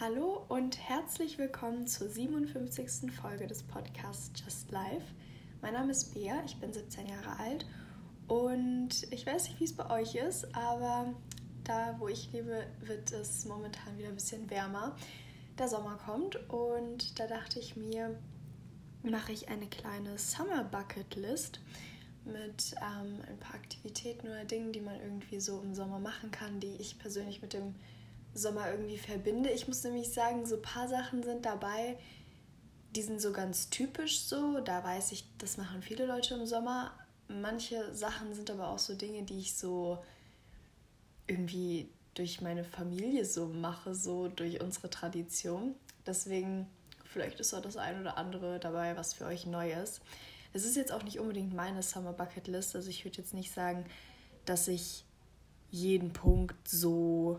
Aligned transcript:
Hallo 0.00 0.44
und 0.46 0.78
herzlich 0.78 1.38
willkommen 1.38 1.88
zur 1.88 2.08
57. 2.08 3.10
Folge 3.10 3.48
des 3.48 3.64
Podcasts 3.64 4.30
Just 4.40 4.70
Life. 4.70 5.12
Mein 5.60 5.72
Name 5.72 5.90
ist 5.90 6.14
Bea, 6.14 6.40
ich 6.46 6.56
bin 6.58 6.72
17 6.72 7.08
Jahre 7.08 7.36
alt 7.40 7.66
und 8.28 8.90
ich 9.10 9.26
weiß 9.26 9.48
nicht, 9.48 9.58
wie 9.58 9.64
es 9.64 9.74
bei 9.74 9.90
euch 9.90 10.14
ist, 10.14 10.54
aber 10.54 11.12
da, 11.64 11.96
wo 11.98 12.06
ich 12.06 12.30
lebe, 12.30 12.64
wird 12.78 13.10
es 13.10 13.44
momentan 13.44 13.98
wieder 13.98 14.06
ein 14.10 14.14
bisschen 14.14 14.48
wärmer. 14.48 14.94
Der 15.58 15.66
Sommer 15.66 15.98
kommt 16.06 16.36
und 16.48 17.18
da 17.18 17.26
dachte 17.26 17.58
ich 17.58 17.74
mir, 17.74 18.16
mache 19.02 19.32
ich 19.32 19.48
eine 19.48 19.66
kleine 19.66 20.16
Summer 20.16 20.62
Bucket 20.62 21.16
List 21.16 21.58
mit 22.24 22.76
ähm, 22.76 23.18
ein 23.26 23.38
paar 23.40 23.56
Aktivitäten 23.56 24.28
oder 24.28 24.44
Dingen, 24.44 24.70
die 24.70 24.80
man 24.80 25.00
irgendwie 25.00 25.40
so 25.40 25.60
im 25.60 25.74
Sommer 25.74 25.98
machen 25.98 26.30
kann, 26.30 26.60
die 26.60 26.76
ich 26.78 27.00
persönlich 27.00 27.42
mit 27.42 27.52
dem 27.52 27.74
Sommer 28.34 28.70
irgendwie 28.70 28.98
verbinde. 28.98 29.50
Ich 29.50 29.68
muss 29.68 29.84
nämlich 29.84 30.12
sagen, 30.12 30.46
so 30.46 30.56
ein 30.56 30.62
paar 30.62 30.88
Sachen 30.88 31.22
sind 31.22 31.44
dabei, 31.44 31.98
die 32.94 33.02
sind 33.02 33.20
so 33.20 33.32
ganz 33.32 33.70
typisch 33.70 34.20
so. 34.20 34.60
Da 34.60 34.82
weiß 34.82 35.12
ich, 35.12 35.24
das 35.38 35.56
machen 35.56 35.82
viele 35.82 36.06
Leute 36.06 36.34
im 36.34 36.46
Sommer. 36.46 36.92
Manche 37.28 37.94
Sachen 37.94 38.34
sind 38.34 38.50
aber 38.50 38.68
auch 38.68 38.78
so 38.78 38.94
Dinge, 38.94 39.22
die 39.22 39.38
ich 39.38 39.54
so 39.54 39.98
irgendwie 41.26 41.88
durch 42.14 42.40
meine 42.40 42.64
Familie 42.64 43.24
so 43.24 43.46
mache, 43.46 43.94
so 43.94 44.28
durch 44.28 44.60
unsere 44.60 44.90
Tradition. 44.90 45.74
Deswegen, 46.06 46.66
vielleicht 47.04 47.38
ist 47.38 47.54
auch 47.54 47.60
das 47.60 47.76
ein 47.76 48.00
oder 48.00 48.16
andere 48.16 48.58
dabei, 48.58 48.96
was 48.96 49.14
für 49.14 49.26
euch 49.26 49.46
neu 49.46 49.72
ist. 49.72 50.00
Es 50.52 50.64
ist 50.64 50.76
jetzt 50.76 50.92
auch 50.92 51.02
nicht 51.02 51.20
unbedingt 51.20 51.54
meine 51.54 51.82
Summer 51.82 52.12
Bucket 52.12 52.48
List. 52.48 52.74
Also 52.74 52.88
ich 52.88 53.04
würde 53.04 53.18
jetzt 53.18 53.34
nicht 53.34 53.52
sagen, 53.52 53.84
dass 54.46 54.66
ich 54.66 55.04
jeden 55.70 56.12
Punkt 56.12 56.66
so 56.66 57.38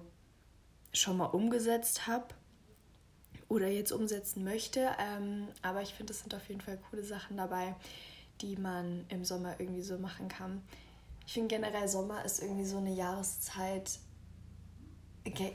schon 0.94 1.18
mal 1.18 1.26
umgesetzt 1.26 2.08
habe 2.08 2.28
oder 3.48 3.68
jetzt 3.68 3.92
umsetzen 3.92 4.44
möchte. 4.44 4.90
Ähm, 5.00 5.48
aber 5.62 5.82
ich 5.82 5.94
finde, 5.94 6.14
es 6.14 6.22
sind 6.22 6.34
auf 6.36 6.48
jeden 6.50 6.62
Fall 6.62 6.80
coole 6.90 7.04
Sachen 7.04 7.38
dabei, 7.38 7.76
die 8.42 8.56
man 8.56 9.06
im 9.10 9.26
Sommer 9.26 9.60
irgendwie 9.60 9.82
so 9.82 9.98
machen 9.98 10.28
kann. 10.28 10.62
Ich 11.26 11.34
finde 11.34 11.56
generell 11.56 11.88
Sommer 11.88 12.24
ist 12.26 12.42
irgendwie 12.42 12.66
so 12.66 12.78
eine 12.78 12.94
Jahreszeit. 12.94 14.00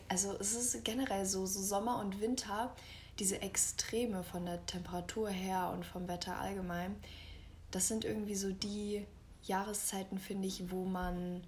Also 0.09 0.37
es 0.39 0.55
ist 0.55 0.85
generell 0.85 1.27
so, 1.27 1.47
so 1.47 1.61
Sommer 1.61 1.99
und 1.99 2.21
Winter, 2.21 2.75
diese 3.19 3.41
Extreme 3.43 4.23
von 4.23 4.45
der 4.45 4.65
Temperatur 4.67 5.29
her 5.29 5.73
und 5.75 5.85
vom 5.85 6.07
Wetter 6.07 6.39
allgemein, 6.39 6.95
das 7.71 7.89
sind 7.89 8.05
irgendwie 8.05 8.37
so 8.37 8.53
die 8.53 9.05
Jahreszeiten, 9.43 10.19
finde 10.19 10.47
ich, 10.47 10.71
wo 10.71 10.85
man 10.85 11.43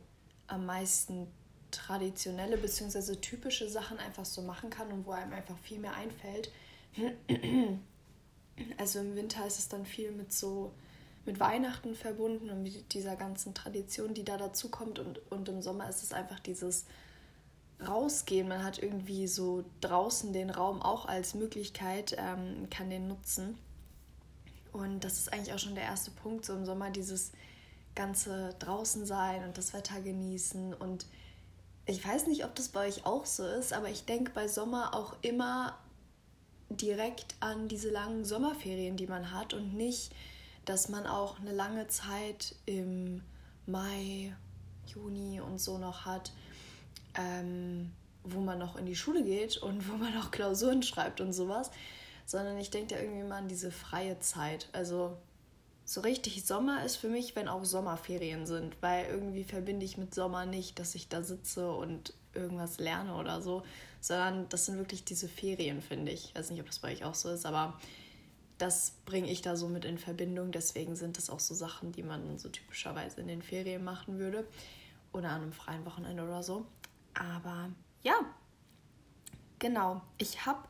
am 0.48 0.66
meisten 0.66 1.28
traditionelle 1.70 2.56
bzw. 2.56 3.16
typische 3.16 3.68
Sachen 3.68 3.98
einfach 3.98 4.24
so 4.24 4.42
machen 4.42 4.70
kann 4.70 4.90
und 4.92 5.06
wo 5.06 5.12
einem 5.12 5.32
einfach 5.32 5.58
viel 5.58 5.78
mehr 5.78 5.94
einfällt. 5.94 6.50
Also 8.78 9.00
im 9.00 9.14
Winter 9.16 9.46
ist 9.46 9.58
es 9.58 9.68
dann 9.68 9.84
viel 9.84 10.12
mit 10.12 10.32
so 10.32 10.72
mit 11.26 11.40
Weihnachten 11.40 11.94
verbunden 11.94 12.50
und 12.50 12.62
mit 12.62 12.94
dieser 12.94 13.16
ganzen 13.16 13.52
Tradition, 13.52 14.14
die 14.14 14.24
da 14.24 14.36
dazu 14.36 14.70
kommt 14.70 14.98
und, 14.98 15.20
und 15.30 15.48
im 15.48 15.60
Sommer 15.60 15.88
ist 15.88 16.02
es 16.02 16.12
einfach 16.12 16.38
dieses 16.38 16.86
Rausgehen. 17.86 18.48
Man 18.48 18.64
hat 18.64 18.78
irgendwie 18.78 19.26
so 19.26 19.64
draußen 19.80 20.32
den 20.32 20.50
Raum 20.50 20.80
auch 20.80 21.06
als 21.06 21.34
Möglichkeit, 21.34 22.16
ähm, 22.18 22.68
kann 22.70 22.90
den 22.90 23.08
nutzen. 23.08 23.58
Und 24.72 25.04
das 25.04 25.18
ist 25.18 25.32
eigentlich 25.32 25.52
auch 25.52 25.58
schon 25.58 25.74
der 25.74 25.84
erste 25.84 26.10
Punkt, 26.12 26.44
so 26.44 26.54
im 26.54 26.64
Sommer 26.64 26.90
dieses 26.90 27.32
ganze 27.94 28.54
draußen 28.58 29.06
sein 29.06 29.44
und 29.44 29.58
das 29.58 29.72
Wetter 29.72 30.00
genießen 30.00 30.74
und 30.74 31.06
ich 31.86 32.04
weiß 32.04 32.26
nicht, 32.26 32.44
ob 32.44 32.54
das 32.54 32.68
bei 32.68 32.88
euch 32.88 33.06
auch 33.06 33.26
so 33.26 33.46
ist, 33.46 33.72
aber 33.72 33.88
ich 33.88 34.04
denke 34.04 34.32
bei 34.34 34.48
Sommer 34.48 34.94
auch 34.94 35.14
immer 35.22 35.78
direkt 36.68 37.36
an 37.38 37.68
diese 37.68 37.90
langen 37.90 38.24
Sommerferien, 38.24 38.96
die 38.96 39.06
man 39.06 39.30
hat 39.30 39.54
und 39.54 39.74
nicht, 39.74 40.12
dass 40.64 40.88
man 40.88 41.06
auch 41.06 41.38
eine 41.38 41.52
lange 41.52 41.86
Zeit 41.86 42.56
im 42.66 43.22
Mai, 43.66 44.34
Juni 44.86 45.40
und 45.40 45.60
so 45.60 45.78
noch 45.78 46.04
hat, 46.04 46.32
ähm, 47.14 47.92
wo 48.24 48.40
man 48.40 48.58
noch 48.58 48.76
in 48.76 48.86
die 48.86 48.96
Schule 48.96 49.22
geht 49.22 49.56
und 49.58 49.88
wo 49.88 49.96
man 49.96 50.16
auch 50.18 50.32
Klausuren 50.32 50.82
schreibt 50.82 51.20
und 51.20 51.32
sowas, 51.32 51.70
sondern 52.24 52.58
ich 52.58 52.70
denke 52.70 52.96
da 52.96 53.00
irgendwie 53.00 53.22
mal 53.22 53.38
an 53.38 53.48
diese 53.48 53.70
freie 53.70 54.18
Zeit. 54.18 54.68
Also 54.72 55.16
so 55.86 56.00
richtig 56.00 56.44
Sommer 56.44 56.84
ist 56.84 56.96
für 56.96 57.08
mich, 57.08 57.36
wenn 57.36 57.46
auch 57.46 57.64
Sommerferien 57.64 58.44
sind, 58.44 58.76
weil 58.82 59.06
irgendwie 59.06 59.44
verbinde 59.44 59.86
ich 59.86 59.96
mit 59.96 60.12
Sommer 60.12 60.44
nicht, 60.44 60.80
dass 60.80 60.96
ich 60.96 61.08
da 61.08 61.22
sitze 61.22 61.70
und 61.70 62.12
irgendwas 62.34 62.78
lerne 62.78 63.14
oder 63.14 63.40
so, 63.40 63.62
sondern 64.00 64.48
das 64.48 64.66
sind 64.66 64.78
wirklich 64.78 65.04
diese 65.04 65.28
Ferien, 65.28 65.80
finde 65.80 66.10
ich. 66.10 66.26
Ich 66.26 66.34
weiß 66.34 66.50
nicht, 66.50 66.60
ob 66.60 66.66
das 66.66 66.80
bei 66.80 66.92
euch 66.92 67.04
auch 67.04 67.14
so 67.14 67.30
ist, 67.30 67.46
aber 67.46 67.78
das 68.58 68.94
bringe 69.06 69.30
ich 69.30 69.42
da 69.42 69.54
so 69.54 69.68
mit 69.68 69.84
in 69.84 69.96
Verbindung. 69.96 70.50
Deswegen 70.50 70.96
sind 70.96 71.18
das 71.18 71.30
auch 71.30 71.40
so 71.40 71.54
Sachen, 71.54 71.92
die 71.92 72.02
man 72.02 72.36
so 72.36 72.48
typischerweise 72.48 73.20
in 73.20 73.28
den 73.28 73.42
Ferien 73.42 73.84
machen 73.84 74.18
würde 74.18 74.44
oder 75.12 75.30
an 75.30 75.42
einem 75.42 75.52
freien 75.52 75.86
Wochenende 75.86 76.24
oder 76.24 76.42
so. 76.42 76.66
Aber 77.14 77.70
ja, 78.02 78.14
genau. 79.60 80.02
Ich 80.18 80.46
habe 80.46 80.66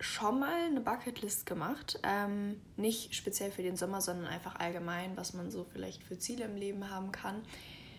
schon 0.00 0.40
mal 0.40 0.64
eine 0.64 0.80
Bucketlist 0.80 1.46
gemacht. 1.46 2.00
Ähm, 2.02 2.60
nicht 2.76 3.14
speziell 3.14 3.50
für 3.50 3.62
den 3.62 3.76
Sommer, 3.76 4.00
sondern 4.00 4.26
einfach 4.26 4.56
allgemein, 4.56 5.16
was 5.16 5.34
man 5.34 5.50
so 5.50 5.64
vielleicht 5.64 6.02
für 6.02 6.18
Ziele 6.18 6.44
im 6.44 6.56
Leben 6.56 6.90
haben 6.90 7.12
kann. 7.12 7.42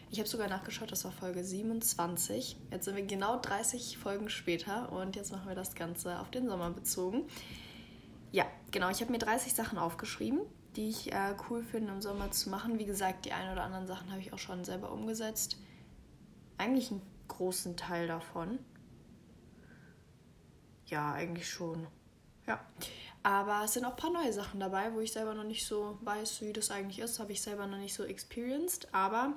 Ich 0.10 0.20
habe 0.20 0.28
sogar 0.28 0.50
nachgeschaut, 0.50 0.92
das 0.92 1.06
war 1.06 1.12
Folge 1.12 1.44
27. 1.44 2.58
Jetzt 2.70 2.86
sind 2.86 2.98
wir 2.98 3.06
genau 3.06 3.40
30 3.40 3.98
Folgen 3.98 4.30
später 4.30 4.92
und 4.92 5.16
jetzt 5.16 5.32
machen 5.32 5.48
wir 5.48 5.56
das 5.56 5.74
Ganze 5.74 6.20
auf 6.20 6.30
den 6.30 6.50
Sommer 6.50 6.70
bezogen. 6.72 7.24
Ja, 8.32 8.46
genau, 8.72 8.90
ich 8.90 9.00
habe 9.02 9.12
mir 9.12 9.20
30 9.20 9.54
Sachen 9.54 9.78
aufgeschrieben, 9.78 10.42
die 10.76 10.90
ich 10.90 11.14
äh, 11.14 11.36
cool 11.50 11.64
finde 11.64 11.94
im 11.94 12.02
Sommer 12.02 12.32
zu 12.32 12.50
machen. 12.50 12.80
Wie 12.80 12.86
gesagt, 12.86 13.26
die 13.26 13.32
ein 13.32 13.52
oder 13.52 13.64
anderen 13.64 13.88
Sachen 13.88 14.12
habe 14.12 14.20
ich 14.20 14.34
auch 14.34 14.40
schon 14.40 14.66
selber 14.66 14.92
umgesetzt. 14.92 15.58
Eigentlich 16.58 16.92
einen 16.92 17.02
großen 17.30 17.78
Teil 17.78 18.08
davon. 18.08 18.60
Ja, 20.92 21.14
eigentlich 21.14 21.50
schon. 21.50 21.88
Ja. 22.46 22.60
Aber 23.24 23.64
es 23.64 23.74
sind 23.74 23.86
auch 23.86 23.92
ein 23.92 23.98
paar 23.98 24.12
neue 24.12 24.34
Sachen 24.34 24.60
dabei, 24.60 24.94
wo 24.94 25.00
ich 25.00 25.12
selber 25.12 25.34
noch 25.34 25.44
nicht 25.44 25.66
so 25.66 25.98
weiß, 26.02 26.42
wie 26.42 26.54
das 26.54 26.70
eigentlich 26.70 27.00
ist. 27.00 27.20
Habe 27.20 27.32
ich 27.32 27.42
selber 27.42 27.66
noch 27.66 27.78
nicht 27.78 27.94
so 27.94 28.04
experienced. 28.04 28.94
Aber 28.94 29.34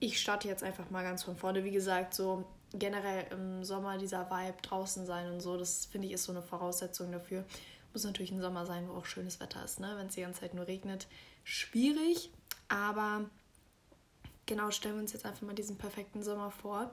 ich 0.00 0.20
starte 0.20 0.48
jetzt 0.48 0.62
einfach 0.62 0.90
mal 0.90 1.02
ganz 1.02 1.24
von 1.24 1.36
vorne. 1.36 1.62
Wie 1.64 1.72
gesagt, 1.72 2.14
so 2.14 2.44
generell 2.72 3.26
im 3.32 3.64
Sommer 3.64 3.98
dieser 3.98 4.30
Vibe 4.30 4.62
draußen 4.62 5.04
sein 5.04 5.30
und 5.30 5.40
so, 5.40 5.56
das 5.56 5.86
finde 5.86 6.06
ich 6.06 6.14
ist 6.14 6.24
so 6.24 6.32
eine 6.32 6.42
Voraussetzung 6.42 7.12
dafür. 7.12 7.44
Muss 7.92 8.04
natürlich 8.04 8.30
ein 8.30 8.40
Sommer 8.40 8.66
sein, 8.66 8.88
wo 8.88 8.94
auch 8.94 9.06
schönes 9.06 9.40
Wetter 9.40 9.64
ist, 9.64 9.80
ne? 9.80 9.94
Wenn 9.96 10.06
es 10.06 10.14
die 10.14 10.20
ganze 10.22 10.40
Zeit 10.40 10.54
nur 10.54 10.66
regnet, 10.66 11.06
schwierig. 11.44 12.30
Aber 12.68 13.24
genau, 14.46 14.70
stellen 14.70 14.94
wir 14.96 15.02
uns 15.02 15.12
jetzt 15.12 15.26
einfach 15.26 15.42
mal 15.42 15.54
diesen 15.54 15.76
perfekten 15.76 16.22
Sommer 16.22 16.50
vor. 16.50 16.92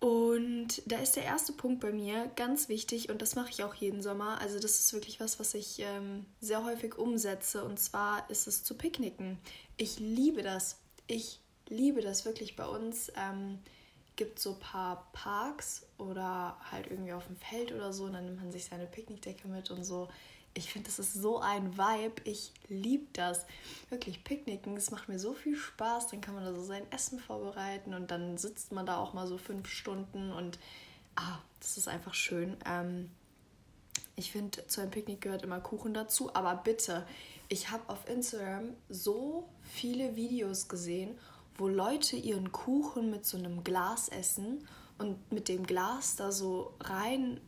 Und 0.00 0.82
da 0.86 0.98
ist 0.98 1.16
der 1.16 1.24
erste 1.24 1.52
Punkt 1.52 1.80
bei 1.80 1.90
mir 1.90 2.30
ganz 2.36 2.68
wichtig 2.68 3.08
und 3.08 3.22
das 3.22 3.36
mache 3.36 3.50
ich 3.50 3.64
auch 3.64 3.74
jeden 3.74 4.02
Sommer. 4.02 4.38
Also 4.40 4.58
das 4.58 4.78
ist 4.78 4.92
wirklich 4.92 5.18
was, 5.18 5.40
was 5.40 5.54
ich 5.54 5.80
ähm, 5.80 6.26
sehr 6.40 6.64
häufig 6.64 6.98
umsetze 6.98 7.64
und 7.64 7.78
zwar 7.80 8.28
ist 8.28 8.46
es 8.46 8.64
zu 8.64 8.74
picknicken. 8.74 9.38
Ich 9.76 9.98
liebe 9.98 10.42
das. 10.42 10.78
Ich 11.06 11.40
liebe 11.68 12.02
das 12.02 12.26
wirklich 12.26 12.54
bei 12.54 12.66
uns. 12.66 13.10
Ähm, 13.16 13.60
gibt 14.16 14.38
so 14.38 14.52
ein 14.52 14.60
paar 14.60 15.08
Parks 15.12 15.86
oder 15.98 16.56
halt 16.70 16.88
irgendwie 16.90 17.12
auf 17.12 17.26
dem 17.26 17.36
Feld 17.36 17.72
oder 17.72 17.92
so 17.92 18.04
und 18.04 18.12
dann 18.12 18.24
nimmt 18.24 18.38
man 18.38 18.52
sich 18.52 18.66
seine 18.66 18.86
Picknickdecke 18.86 19.48
mit 19.48 19.70
und 19.70 19.84
so 19.84 20.08
ich 20.54 20.72
finde, 20.72 20.86
das 20.86 21.00
ist 21.00 21.14
so 21.14 21.40
ein 21.40 21.76
Vibe. 21.76 22.22
Ich 22.24 22.52
liebe 22.68 23.06
das. 23.12 23.44
Wirklich, 23.90 24.22
Picknicken, 24.22 24.76
es 24.76 24.92
macht 24.92 25.08
mir 25.08 25.18
so 25.18 25.34
viel 25.34 25.56
Spaß. 25.56 26.08
Dann 26.08 26.20
kann 26.20 26.34
man 26.34 26.44
da 26.44 26.54
so 26.54 26.62
sein 26.62 26.90
Essen 26.92 27.18
vorbereiten 27.18 27.92
und 27.92 28.10
dann 28.10 28.38
sitzt 28.38 28.70
man 28.72 28.86
da 28.86 28.98
auch 28.98 29.12
mal 29.14 29.26
so 29.26 29.36
fünf 29.36 29.68
Stunden 29.68 30.32
und 30.32 30.58
ah, 31.16 31.38
das 31.58 31.76
ist 31.76 31.88
einfach 31.88 32.14
schön. 32.14 32.56
Ähm, 32.64 33.10
ich 34.16 34.30
finde, 34.30 34.64
zu 34.68 34.80
einem 34.80 34.92
Picknick 34.92 35.20
gehört 35.20 35.42
immer 35.42 35.60
Kuchen 35.60 35.92
dazu, 35.92 36.32
aber 36.34 36.54
bitte, 36.54 37.04
ich 37.48 37.70
habe 37.70 37.88
auf 37.88 38.08
Instagram 38.08 38.74
so 38.88 39.48
viele 39.60 40.14
Videos 40.14 40.68
gesehen, 40.68 41.18
wo 41.56 41.66
Leute 41.66 42.16
ihren 42.16 42.52
Kuchen 42.52 43.10
mit 43.10 43.26
so 43.26 43.36
einem 43.36 43.64
Glas 43.64 44.08
essen 44.08 44.66
und 44.98 45.32
mit 45.32 45.48
dem 45.48 45.66
Glas 45.66 46.14
da 46.14 46.30
so 46.30 46.74
rein 46.80 47.40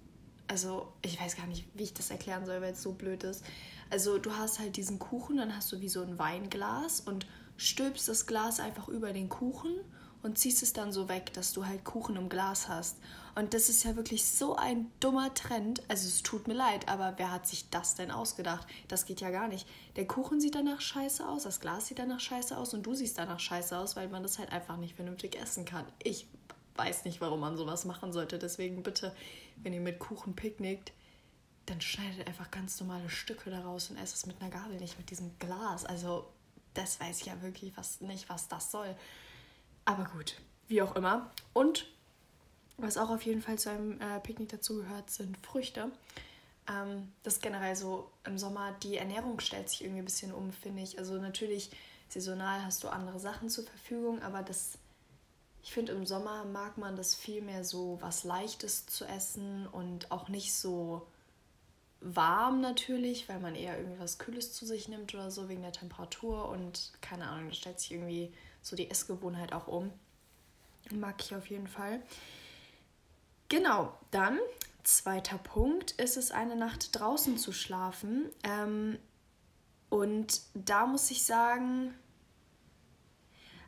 also 0.48 0.92
ich 1.02 1.20
weiß 1.20 1.36
gar 1.36 1.46
nicht, 1.46 1.66
wie 1.74 1.84
ich 1.84 1.94
das 1.94 2.10
erklären 2.10 2.46
soll, 2.46 2.60
weil 2.60 2.72
es 2.72 2.82
so 2.82 2.92
blöd 2.92 3.24
ist. 3.24 3.44
Also 3.90 4.18
du 4.18 4.32
hast 4.32 4.58
halt 4.58 4.76
diesen 4.76 4.98
Kuchen, 4.98 5.36
dann 5.36 5.54
hast 5.56 5.70
du 5.72 5.80
wie 5.80 5.88
so 5.88 6.02
ein 6.02 6.18
Weinglas 6.18 7.00
und 7.00 7.26
stülpst 7.56 8.08
das 8.08 8.26
Glas 8.26 8.60
einfach 8.60 8.88
über 8.88 9.12
den 9.12 9.28
Kuchen 9.28 9.74
und 10.22 10.38
ziehst 10.38 10.62
es 10.62 10.72
dann 10.72 10.92
so 10.92 11.08
weg, 11.08 11.32
dass 11.34 11.52
du 11.52 11.66
halt 11.66 11.84
Kuchen 11.84 12.16
im 12.16 12.28
Glas 12.28 12.68
hast. 12.68 12.96
Und 13.36 13.54
das 13.54 13.68
ist 13.68 13.84
ja 13.84 13.96
wirklich 13.96 14.26
so 14.26 14.56
ein 14.56 14.90
dummer 14.98 15.32
Trend. 15.34 15.82
Also 15.88 16.08
es 16.08 16.22
tut 16.22 16.48
mir 16.48 16.54
leid, 16.54 16.88
aber 16.88 17.14
wer 17.16 17.30
hat 17.30 17.46
sich 17.46 17.70
das 17.70 17.94
denn 17.94 18.10
ausgedacht? 18.10 18.66
Das 18.88 19.06
geht 19.06 19.20
ja 19.20 19.30
gar 19.30 19.46
nicht. 19.46 19.68
Der 19.94 20.06
Kuchen 20.06 20.40
sieht 20.40 20.54
danach 20.54 20.80
scheiße 20.80 21.26
aus, 21.26 21.44
das 21.44 21.60
Glas 21.60 21.86
sieht 21.86 21.98
danach 21.98 22.20
scheiße 22.20 22.56
aus 22.56 22.74
und 22.74 22.84
du 22.84 22.94
siehst 22.94 23.18
danach 23.18 23.40
scheiße 23.40 23.76
aus, 23.78 23.94
weil 23.94 24.08
man 24.08 24.22
das 24.22 24.38
halt 24.38 24.52
einfach 24.52 24.78
nicht 24.78 24.96
vernünftig 24.96 25.40
essen 25.40 25.64
kann. 25.64 25.84
Ich 26.02 26.26
weiß 26.76 27.04
nicht, 27.04 27.20
warum 27.20 27.40
man 27.40 27.56
sowas 27.56 27.84
machen 27.84 28.12
sollte. 28.12 28.38
Deswegen 28.38 28.82
bitte 28.82 29.14
wenn 29.56 29.72
ihr 29.72 29.80
mit 29.80 29.98
Kuchen 29.98 30.34
picknickt, 30.34 30.92
dann 31.66 31.80
schneidet 31.80 32.26
einfach 32.26 32.50
ganz 32.50 32.80
normale 32.80 33.08
Stücke 33.08 33.50
daraus 33.50 33.90
und 33.90 33.96
esst 33.96 34.14
es 34.14 34.26
mit 34.26 34.40
einer 34.40 34.50
Gabel, 34.50 34.78
nicht 34.78 34.98
mit 34.98 35.10
diesem 35.10 35.36
Glas. 35.38 35.84
Also, 35.84 36.28
das 36.74 37.00
weiß 37.00 37.20
ich 37.20 37.26
ja 37.26 37.42
wirklich 37.42 37.76
was, 37.76 38.00
nicht, 38.00 38.28
was 38.28 38.48
das 38.48 38.70
soll. 38.70 38.94
Aber 39.84 40.04
gut, 40.04 40.36
wie 40.68 40.82
auch 40.82 40.94
immer. 40.94 41.30
Und 41.52 41.86
was 42.76 42.98
auch 42.98 43.10
auf 43.10 43.22
jeden 43.22 43.40
Fall 43.40 43.58
zu 43.58 43.70
einem 43.70 44.00
äh, 44.00 44.20
Picknick 44.20 44.50
dazugehört, 44.50 45.10
sind 45.10 45.36
Früchte. 45.38 45.90
Ähm, 46.68 47.12
das 47.22 47.34
ist 47.34 47.42
generell 47.42 47.74
so 47.74 48.10
im 48.24 48.38
Sommer, 48.38 48.72
die 48.82 48.96
Ernährung 48.96 49.40
stellt 49.40 49.70
sich 49.70 49.82
irgendwie 49.82 50.02
ein 50.02 50.06
bisschen 50.06 50.32
um, 50.32 50.52
finde 50.52 50.82
ich. 50.82 50.98
Also 50.98 51.14
natürlich, 51.14 51.70
saisonal 52.08 52.64
hast 52.64 52.84
du 52.84 52.88
andere 52.88 53.18
Sachen 53.18 53.48
zur 53.48 53.64
Verfügung, 53.64 54.22
aber 54.22 54.42
das, 54.42 54.78
ich 55.66 55.72
finde, 55.72 55.92
im 55.92 56.06
Sommer 56.06 56.44
mag 56.44 56.78
man 56.78 56.94
das 56.94 57.16
viel 57.16 57.42
mehr 57.42 57.64
so 57.64 57.98
was 58.00 58.22
Leichtes 58.22 58.86
zu 58.86 59.04
essen 59.04 59.66
und 59.66 60.12
auch 60.12 60.28
nicht 60.28 60.54
so 60.54 61.08
warm 62.00 62.60
natürlich, 62.60 63.28
weil 63.28 63.40
man 63.40 63.56
eher 63.56 63.76
irgendwie 63.76 63.98
was 63.98 64.18
Kühles 64.18 64.52
zu 64.52 64.64
sich 64.64 64.86
nimmt 64.86 65.12
oder 65.12 65.28
so 65.32 65.48
wegen 65.48 65.62
der 65.62 65.72
Temperatur 65.72 66.48
und 66.50 66.92
keine 67.00 67.26
Ahnung, 67.26 67.48
da 67.48 67.54
stellt 67.54 67.80
sich 67.80 67.90
irgendwie 67.90 68.32
so 68.62 68.76
die 68.76 68.88
Essgewohnheit 68.88 69.52
auch 69.52 69.66
um. 69.66 69.92
Mag 70.92 71.16
ich 71.20 71.34
auf 71.34 71.50
jeden 71.50 71.66
Fall. 71.66 72.00
Genau, 73.48 73.92
dann 74.12 74.38
zweiter 74.84 75.38
Punkt 75.38 75.90
ist 75.92 76.16
es, 76.16 76.30
eine 76.30 76.54
Nacht 76.54 76.96
draußen 76.96 77.38
zu 77.38 77.50
schlafen. 77.50 78.30
Ähm, 78.44 79.00
und 79.88 80.42
da 80.54 80.86
muss 80.86 81.10
ich 81.10 81.24
sagen, 81.24 81.92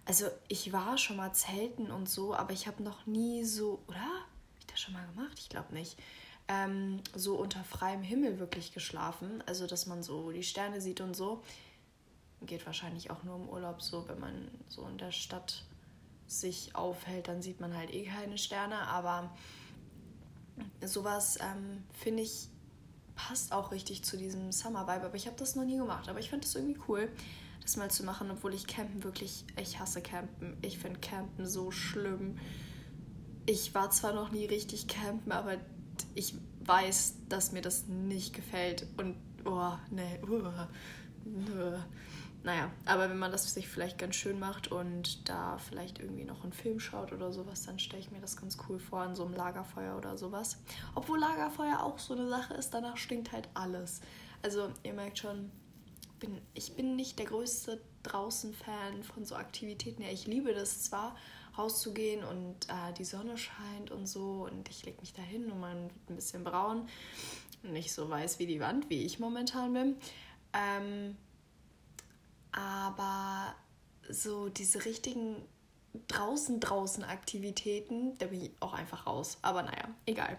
also 0.08 0.26
ich 0.48 0.72
war 0.72 0.98
schon 0.98 1.16
mal 1.16 1.32
zelten 1.34 1.92
und 1.92 2.08
so, 2.08 2.34
aber 2.34 2.52
ich 2.52 2.66
habe 2.66 2.82
noch 2.82 3.06
nie 3.06 3.44
so, 3.44 3.82
oder? 3.86 4.00
Habe 4.00 4.58
ich 4.58 4.66
das 4.66 4.80
schon 4.80 4.94
mal 4.94 5.06
gemacht? 5.06 5.38
Ich 5.38 5.48
glaube 5.48 5.72
nicht 5.72 5.96
ähm, 6.48 7.00
so 7.14 7.36
unter 7.36 7.62
freiem 7.62 8.02
Himmel 8.02 8.38
wirklich 8.38 8.72
geschlafen. 8.72 9.44
Also, 9.46 9.66
dass 9.66 9.86
man 9.86 10.02
so 10.02 10.32
die 10.32 10.42
Sterne 10.42 10.80
sieht 10.80 11.00
und 11.00 11.14
so. 11.14 11.42
Geht 12.42 12.66
wahrscheinlich 12.66 13.10
auch 13.10 13.22
nur 13.22 13.36
im 13.36 13.48
Urlaub 13.48 13.82
so, 13.82 14.08
wenn 14.08 14.18
man 14.18 14.48
so 14.68 14.86
in 14.86 14.96
der 14.96 15.12
Stadt 15.12 15.64
sich 16.26 16.74
aufhält, 16.74 17.28
dann 17.28 17.42
sieht 17.42 17.60
man 17.60 17.76
halt 17.76 17.92
eh 17.92 18.04
keine 18.04 18.38
Sterne. 18.38 18.76
Aber 18.88 19.30
sowas 20.80 21.38
ähm, 21.40 21.84
finde 21.92 22.22
ich 22.22 22.48
passt 23.14 23.52
auch 23.52 23.72
richtig 23.72 24.04
zu 24.04 24.16
diesem 24.16 24.52
Summer-Vibe. 24.52 25.06
Aber 25.06 25.16
ich 25.16 25.26
habe 25.26 25.36
das 25.36 25.54
noch 25.54 25.64
nie 25.64 25.76
gemacht. 25.76 26.08
Aber 26.08 26.20
ich 26.20 26.30
finde 26.30 26.46
das 26.46 26.54
irgendwie 26.54 26.80
cool, 26.88 27.10
das 27.68 27.76
mal 27.76 27.90
zu 27.90 28.02
machen, 28.02 28.30
obwohl 28.30 28.54
ich 28.54 28.66
Campen 28.66 29.04
wirklich, 29.04 29.44
ich 29.60 29.78
hasse 29.78 30.00
Campen. 30.00 30.56
Ich 30.62 30.78
finde 30.78 31.00
Campen 31.00 31.46
so 31.46 31.70
schlimm. 31.70 32.38
Ich 33.44 33.74
war 33.74 33.90
zwar 33.90 34.14
noch 34.14 34.30
nie 34.30 34.46
richtig 34.46 34.88
campen, 34.88 35.32
aber 35.32 35.56
ich 36.14 36.34
weiß, 36.64 37.16
dass 37.28 37.52
mir 37.52 37.60
das 37.60 37.86
nicht 37.86 38.34
gefällt. 38.34 38.86
Und, 38.96 39.16
oh, 39.44 39.72
nee, 39.90 40.18
uh, 40.26 40.48
uh. 41.26 41.78
Naja, 42.42 42.70
aber 42.86 43.10
wenn 43.10 43.18
man 43.18 43.32
das 43.32 43.52
sich 43.52 43.68
vielleicht 43.68 43.98
ganz 43.98 44.14
schön 44.14 44.38
macht 44.38 44.68
und 44.68 45.28
da 45.28 45.58
vielleicht 45.58 45.98
irgendwie 45.98 46.24
noch 46.24 46.44
einen 46.44 46.54
Film 46.54 46.80
schaut 46.80 47.12
oder 47.12 47.32
sowas, 47.32 47.64
dann 47.64 47.78
stelle 47.78 48.00
ich 48.00 48.10
mir 48.10 48.20
das 48.20 48.38
ganz 48.38 48.56
cool 48.66 48.78
vor 48.78 49.00
an 49.00 49.14
so 49.14 49.26
einem 49.26 49.34
Lagerfeuer 49.34 49.94
oder 49.98 50.16
sowas. 50.16 50.56
Obwohl 50.94 51.18
Lagerfeuer 51.18 51.82
auch 51.82 51.98
so 51.98 52.14
eine 52.14 52.28
Sache 52.30 52.54
ist, 52.54 52.72
danach 52.72 52.96
stinkt 52.96 53.32
halt 53.32 53.48
alles. 53.52 54.00
Also 54.42 54.70
ihr 54.84 54.94
merkt 54.94 55.18
schon, 55.18 55.50
bin, 56.18 56.40
ich 56.54 56.74
bin 56.74 56.96
nicht 56.96 57.18
der 57.18 57.26
größte 57.26 57.80
draußen 58.02 58.54
Fan 58.54 59.02
von 59.02 59.24
so 59.24 59.34
Aktivitäten. 59.34 60.02
Ja, 60.02 60.08
ich 60.10 60.26
liebe 60.26 60.54
das 60.54 60.82
zwar, 60.82 61.16
rauszugehen 61.56 62.24
und 62.24 62.68
äh, 62.68 62.92
die 62.96 63.04
Sonne 63.04 63.36
scheint 63.36 63.90
und 63.90 64.06
so 64.06 64.48
und 64.50 64.68
ich 64.68 64.84
lege 64.86 65.00
mich 65.00 65.12
da 65.12 65.22
hin 65.22 65.50
und 65.50 65.60
man 65.60 65.84
wird 65.84 66.10
ein 66.10 66.16
bisschen 66.16 66.44
braun. 66.44 66.88
Nicht 67.62 67.92
so 67.92 68.08
weiß 68.08 68.38
wie 68.38 68.46
die 68.46 68.60
Wand, 68.60 68.88
wie 68.88 69.04
ich 69.04 69.18
momentan 69.18 69.72
bin. 69.72 69.96
Ähm, 70.52 71.16
aber 72.52 73.54
so 74.08 74.48
diese 74.48 74.84
richtigen 74.84 75.36
draußen 76.06 76.60
draußen 76.60 77.02
Aktivitäten, 77.02 78.16
da 78.18 78.26
bin 78.26 78.44
ich 78.44 78.52
auch 78.60 78.72
einfach 78.72 79.06
raus. 79.06 79.38
Aber 79.42 79.62
naja, 79.62 79.88
egal. 80.06 80.38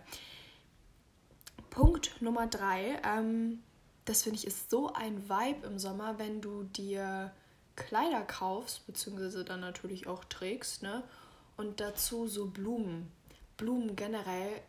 Punkt 1.69 2.21
Nummer 2.21 2.47
drei. 2.47 3.01
Ähm, 3.03 3.61
das 4.09 4.23
finde 4.23 4.39
ich 4.39 4.47
ist 4.47 4.71
so 4.71 4.91
ein 4.91 5.29
Vibe 5.29 5.67
im 5.67 5.77
Sommer, 5.77 6.17
wenn 6.17 6.41
du 6.41 6.63
dir 6.63 7.31
Kleider 7.75 8.23
kaufst, 8.23 8.87
beziehungsweise 8.87 9.45
dann 9.45 9.59
natürlich 9.59 10.07
auch 10.07 10.25
trägst, 10.25 10.81
ne? 10.81 11.03
Und 11.57 11.79
dazu 11.79 12.27
so 12.27 12.47
Blumen. 12.47 13.11
Blumen 13.55 13.95
generell, 13.95 14.61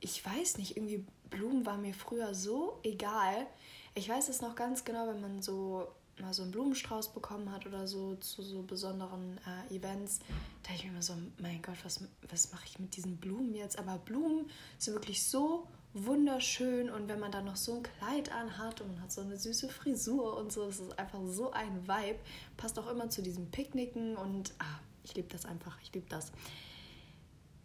ich 0.00 0.24
weiß 0.24 0.56
nicht, 0.56 0.78
irgendwie 0.78 1.04
Blumen 1.28 1.66
war 1.66 1.76
mir 1.76 1.92
früher 1.92 2.34
so 2.34 2.80
egal. 2.82 3.46
Ich 3.94 4.08
weiß 4.08 4.30
es 4.30 4.40
noch 4.40 4.54
ganz 4.54 4.82
genau, 4.84 5.08
wenn 5.08 5.20
man 5.20 5.42
so 5.42 5.88
mal 6.18 6.32
so 6.32 6.42
einen 6.42 6.50
Blumenstrauß 6.50 7.12
bekommen 7.12 7.52
hat 7.52 7.66
oder 7.66 7.86
so 7.86 8.14
zu 8.16 8.42
so 8.42 8.62
besonderen 8.62 9.38
äh, 9.70 9.74
Events, 9.74 10.20
da 10.62 10.72
ich 10.74 10.84
mir 10.84 10.90
immer 10.90 11.02
so, 11.02 11.14
mein 11.38 11.60
Gott, 11.60 11.76
was, 11.84 12.02
was 12.30 12.52
mache 12.52 12.64
ich 12.66 12.78
mit 12.78 12.96
diesen 12.96 13.18
Blumen 13.18 13.54
jetzt? 13.54 13.78
Aber 13.78 13.98
Blumen 13.98 14.50
sind 14.78 14.94
wirklich 14.94 15.22
so 15.22 15.66
wunderschön 15.92 16.88
und 16.88 17.08
wenn 17.08 17.18
man 17.18 17.32
dann 17.32 17.46
noch 17.46 17.56
so 17.56 17.76
ein 17.76 17.82
Kleid 17.82 18.30
anhat 18.32 18.80
und 18.80 18.94
man 18.94 19.02
hat 19.02 19.12
so 19.12 19.22
eine 19.22 19.36
süße 19.36 19.68
Frisur 19.68 20.36
und 20.36 20.52
so, 20.52 20.66
das 20.66 20.78
ist 20.78 20.98
einfach 20.98 21.20
so 21.26 21.50
ein 21.50 21.88
Vibe. 21.88 22.20
Passt 22.56 22.78
auch 22.78 22.88
immer 22.88 23.10
zu 23.10 23.22
diesem 23.22 23.50
Picknicken 23.50 24.16
und 24.16 24.52
ah, 24.58 24.78
ich 25.02 25.14
liebe 25.14 25.28
das 25.28 25.44
einfach, 25.44 25.76
ich 25.82 25.92
liebe 25.92 26.08
das. 26.08 26.32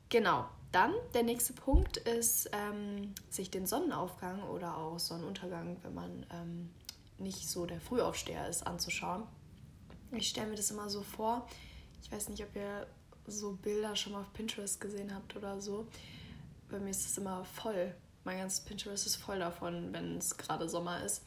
Genau, 0.10 0.46
dann 0.72 0.94
der 1.14 1.24
nächste 1.24 1.54
Punkt 1.54 1.98
ist, 1.98 2.50
ähm, 2.52 3.14
sich 3.30 3.52
den 3.52 3.66
Sonnenaufgang 3.66 4.42
oder 4.44 4.78
auch 4.78 5.00
Sonnenuntergang, 5.00 5.78
wenn 5.84 5.94
man 5.94 6.26
ähm, 6.32 6.70
nicht 7.18 7.48
so 7.48 7.66
der 7.66 7.80
Frühaufsteher 7.80 8.48
ist, 8.48 8.66
anzuschauen. 8.66 9.24
Ich 10.12 10.30
stelle 10.30 10.48
mir 10.48 10.56
das 10.56 10.72
immer 10.72 10.90
so 10.90 11.02
vor, 11.02 11.48
ich 12.02 12.12
weiß 12.12 12.30
nicht, 12.30 12.44
ob 12.44 12.56
ihr 12.56 12.88
so 13.28 13.54
Bilder 13.54 13.96
schon 13.96 14.14
mal 14.14 14.22
auf 14.22 14.34
Pinterest 14.34 14.80
gesehen 14.80 15.14
habt 15.14 15.36
oder 15.36 15.60
so. 15.60 15.88
Bei 16.70 16.80
mir 16.80 16.90
ist 16.92 17.06
das 17.06 17.18
immer 17.18 17.44
voll 17.46 17.96
mein 18.26 18.40
ganzes 18.40 18.62
Pinterest 18.62 19.06
ist 19.06 19.16
voll 19.16 19.40
davon, 19.40 19.94
wenn 19.94 20.18
es 20.18 20.38
gerade 20.38 20.68
Sommer 20.68 21.04
ist. 21.04 21.24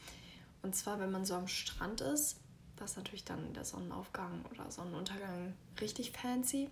Und 0.63 0.75
zwar, 0.75 1.01
wenn 1.01 1.11
man 1.11 1.25
so 1.25 1.35
am 1.35 1.49
Strand 1.49 2.01
ist, 2.01 2.41
ist 2.85 2.97
natürlich 2.97 3.25
dann 3.25 3.53
der 3.55 3.65
Sonnenaufgang 3.65 4.45
oder 4.51 4.71
Sonnenuntergang 4.71 5.55
richtig 5.81 6.13
fancy. 6.13 6.69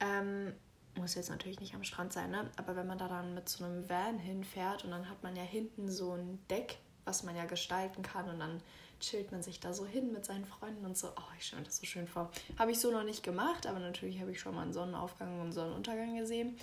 Ähm, 0.00 0.52
muss 0.96 1.14
jetzt 1.14 1.30
natürlich 1.30 1.60
nicht 1.60 1.74
am 1.74 1.84
Strand 1.84 2.12
sein, 2.12 2.30
ne? 2.30 2.50
aber 2.56 2.76
wenn 2.76 2.86
man 2.86 2.98
da 2.98 3.08
dann 3.08 3.34
mit 3.34 3.48
so 3.48 3.64
einem 3.64 3.88
Van 3.88 4.18
hinfährt 4.18 4.84
und 4.84 4.90
dann 4.90 5.08
hat 5.08 5.22
man 5.22 5.36
ja 5.36 5.42
hinten 5.42 5.90
so 5.90 6.12
ein 6.12 6.38
Deck, 6.50 6.78
was 7.04 7.22
man 7.22 7.34
ja 7.34 7.46
gestalten 7.46 8.02
kann 8.02 8.28
und 8.28 8.40
dann 8.40 8.60
chillt 9.00 9.32
man 9.32 9.42
sich 9.42 9.58
da 9.58 9.72
so 9.72 9.86
hin 9.86 10.12
mit 10.12 10.24
seinen 10.24 10.44
Freunden 10.44 10.84
und 10.84 10.96
so. 10.96 11.08
Oh, 11.08 11.32
ich 11.38 11.46
stelle 11.46 11.62
mir 11.62 11.66
das 11.66 11.78
so 11.78 11.86
schön 11.86 12.06
vor. 12.06 12.30
Habe 12.58 12.70
ich 12.70 12.78
so 12.78 12.90
noch 12.90 13.04
nicht 13.04 13.22
gemacht, 13.22 13.66
aber 13.66 13.78
natürlich 13.78 14.20
habe 14.20 14.30
ich 14.30 14.40
schon 14.40 14.54
mal 14.54 14.62
einen 14.62 14.72
Sonnenaufgang 14.72 15.40
und 15.40 15.52
Sonnenuntergang 15.52 16.16
gesehen 16.16 16.56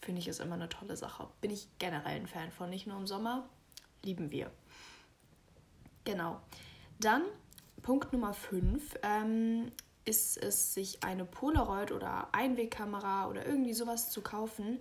finde 0.00 0.20
ich 0.20 0.28
ist 0.28 0.40
immer 0.40 0.54
eine 0.54 0.68
tolle 0.68 0.96
Sache. 0.96 1.28
Bin 1.40 1.50
ich 1.50 1.68
generell 1.78 2.16
ein 2.16 2.26
Fan 2.26 2.50
von, 2.50 2.70
nicht 2.70 2.86
nur 2.86 2.96
im 2.96 3.06
Sommer, 3.06 3.48
lieben 4.04 4.30
wir. 4.30 4.50
Genau. 6.04 6.40
Dann 7.00 7.22
Punkt 7.82 8.12
Nummer 8.12 8.32
5 8.32 8.98
ähm, 9.02 9.72
ist 10.04 10.36
es, 10.38 10.74
sich 10.74 11.02
eine 11.02 11.24
Polaroid 11.24 11.92
oder 11.92 12.34
Einwegkamera 12.34 13.28
oder 13.28 13.44
irgendwie 13.44 13.74
sowas 13.74 14.10
zu 14.10 14.22
kaufen 14.22 14.80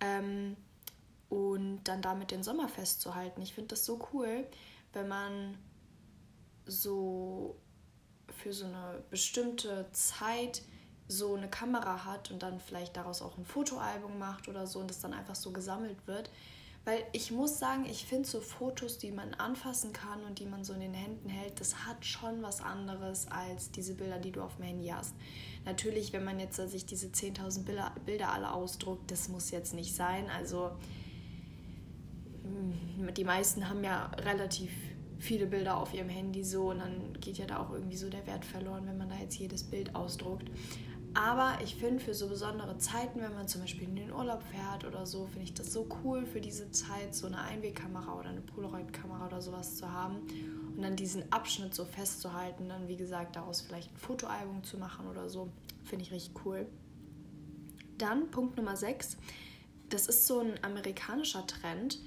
ähm, 0.00 0.56
und 1.28 1.84
dann 1.84 2.02
damit 2.02 2.30
den 2.30 2.42
Sommer 2.42 2.68
festzuhalten. 2.68 3.40
Ich 3.40 3.54
finde 3.54 3.68
das 3.68 3.84
so 3.84 4.00
cool, 4.12 4.46
wenn 4.92 5.08
man 5.08 5.58
so 6.66 7.56
für 8.28 8.52
so 8.52 8.66
eine 8.66 9.02
bestimmte 9.10 9.88
Zeit 9.92 10.62
so 11.08 11.34
eine 11.34 11.48
Kamera 11.48 12.04
hat 12.04 12.30
und 12.30 12.42
dann 12.42 12.60
vielleicht 12.60 12.96
daraus 12.96 13.22
auch 13.22 13.36
ein 13.36 13.44
Fotoalbum 13.44 14.18
macht 14.18 14.48
oder 14.48 14.66
so 14.66 14.78
und 14.80 14.88
das 14.88 15.00
dann 15.00 15.12
einfach 15.12 15.34
so 15.34 15.50
gesammelt 15.50 16.06
wird. 16.06 16.30
Weil 16.86 17.02
ich 17.12 17.30
muss 17.30 17.58
sagen, 17.58 17.86
ich 17.86 18.04
finde 18.04 18.28
so 18.28 18.40
Fotos, 18.40 18.98
die 18.98 19.10
man 19.10 19.32
anfassen 19.34 19.94
kann 19.94 20.22
und 20.24 20.38
die 20.38 20.44
man 20.44 20.64
so 20.64 20.74
in 20.74 20.80
den 20.80 20.92
Händen 20.92 21.30
hält, 21.30 21.58
das 21.58 21.86
hat 21.86 22.04
schon 22.04 22.42
was 22.42 22.60
anderes 22.60 23.26
als 23.30 23.70
diese 23.70 23.94
Bilder, 23.94 24.18
die 24.18 24.32
du 24.32 24.42
auf 24.42 24.56
dem 24.56 24.66
Handy 24.66 24.88
hast. 24.88 25.14
Natürlich, 25.64 26.12
wenn 26.12 26.24
man 26.24 26.38
jetzt 26.38 26.56
sich 26.56 26.84
diese 26.84 27.06
10.000 27.06 27.64
Bilder, 27.64 27.92
Bilder 28.04 28.32
alle 28.32 28.52
ausdruckt, 28.52 29.10
das 29.10 29.28
muss 29.28 29.50
jetzt 29.50 29.72
nicht 29.72 29.94
sein. 29.94 30.28
Also 30.28 30.72
hm, 32.42 33.14
die 33.14 33.24
meisten 33.24 33.68
haben 33.70 33.82
ja 33.82 34.06
relativ 34.18 34.70
viele 35.18 35.46
Bilder 35.46 35.78
auf 35.78 35.94
ihrem 35.94 36.10
Handy 36.10 36.44
so 36.44 36.70
und 36.70 36.80
dann 36.80 37.18
geht 37.18 37.38
ja 37.38 37.46
da 37.46 37.60
auch 37.60 37.72
irgendwie 37.72 37.96
so 37.96 38.10
der 38.10 38.26
Wert 38.26 38.44
verloren, 38.44 38.86
wenn 38.86 38.98
man 38.98 39.08
da 39.08 39.16
jetzt 39.16 39.38
jedes 39.38 39.64
Bild 39.64 39.94
ausdruckt. 39.94 40.50
Aber 41.14 41.58
ich 41.62 41.76
finde 41.76 42.02
für 42.02 42.12
so 42.12 42.28
besondere 42.28 42.76
Zeiten, 42.78 43.20
wenn 43.20 43.34
man 43.34 43.46
zum 43.46 43.60
Beispiel 43.60 43.88
in 43.88 43.94
den 43.94 44.12
Urlaub 44.12 44.42
fährt 44.42 44.84
oder 44.84 45.06
so, 45.06 45.26
finde 45.26 45.44
ich 45.44 45.54
das 45.54 45.72
so 45.72 45.86
cool 46.02 46.26
für 46.26 46.40
diese 46.40 46.70
Zeit, 46.72 47.14
so 47.14 47.28
eine 47.28 47.38
Einwegkamera 47.38 48.18
oder 48.18 48.30
eine 48.30 48.40
Polaroid-Kamera 48.40 49.26
oder 49.26 49.40
sowas 49.40 49.76
zu 49.76 49.90
haben 49.90 50.16
und 50.76 50.82
dann 50.82 50.96
diesen 50.96 51.32
Abschnitt 51.32 51.72
so 51.72 51.84
festzuhalten, 51.84 52.68
dann 52.68 52.88
wie 52.88 52.96
gesagt 52.96 53.36
daraus 53.36 53.60
vielleicht 53.60 53.92
ein 53.92 53.96
Fotoalbum 53.96 54.64
zu 54.64 54.76
machen 54.76 55.06
oder 55.06 55.28
so, 55.28 55.48
finde 55.84 56.04
ich 56.04 56.10
richtig 56.10 56.44
cool. 56.44 56.66
Dann 57.96 58.32
Punkt 58.32 58.56
Nummer 58.56 58.76
6 58.76 59.16
das 59.94 60.08
ist 60.08 60.26
so 60.26 60.40
ein 60.40 60.62
amerikanischer 60.62 61.46
Trend. 61.46 62.00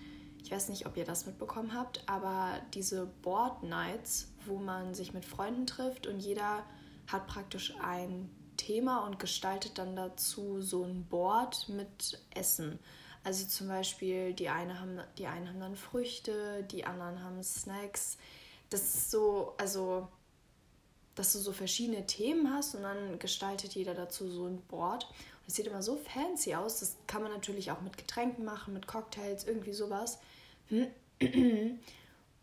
Ich 0.44 0.52
weiß 0.52 0.70
nicht, 0.70 0.86
ob 0.86 0.98
ihr 0.98 1.06
das 1.06 1.26
mitbekommen 1.26 1.74
habt, 1.74 2.04
aber 2.06 2.60
diese 2.74 3.06
Board 3.22 3.64
Nights, 3.64 4.30
wo 4.46 4.58
man 4.58 4.94
sich 4.94 5.14
mit 5.14 5.26
Freunden 5.26 5.66
trifft 5.66 6.08
und 6.08 6.20
jeder 6.20 6.64
hat 7.08 7.28
praktisch 7.28 7.74
ein 7.82 8.30
Thema 8.58 9.06
und 9.06 9.20
gestaltet 9.20 9.78
dann 9.78 9.96
dazu 9.96 10.62
so 10.62 10.84
ein 10.84 11.06
Board 11.06 11.70
mit 11.70 12.20
Essen. 12.34 12.80
Also 13.24 13.46
zum 13.46 13.68
Beispiel 13.68 14.34
die, 14.34 14.50
eine 14.50 14.80
haben, 14.80 15.00
die 15.18 15.28
einen 15.28 15.50
haben 15.50 15.60
dann 15.60 15.76
Früchte, 15.76 16.64
die 16.64 16.86
anderen 16.86 17.24
haben 17.24 17.44
Snacks. 17.44 18.18
Das 18.70 18.82
ist 18.82 19.12
so, 19.12 19.54
also, 19.58 20.08
dass 21.16 21.34
du 21.34 21.40
so 21.40 21.52
verschiedene 21.52 22.06
Themen 22.06 22.54
hast 22.54 22.76
und 22.76 22.84
dann 22.84 23.20
gestaltet 23.20 23.74
jeder 23.76 23.94
dazu 23.94 24.30
so 24.30 24.46
ein 24.46 24.62
Board. 24.62 25.06
Und 25.06 25.48
es 25.48 25.56
sieht 25.56 25.68
immer 25.68 25.82
so 25.82 25.98
fancy 25.98 26.56
aus. 26.56 26.80
Das 26.80 26.98
kann 27.08 27.22
man 27.22 27.32
natürlich 27.32 27.72
auch 27.72 27.82
mit 27.82 27.98
Getränken 27.98 28.46
machen, 28.46 28.74
mit 28.74 28.88
Cocktails, 28.88 29.46
irgendwie 29.46 29.74
sowas. 29.74 30.20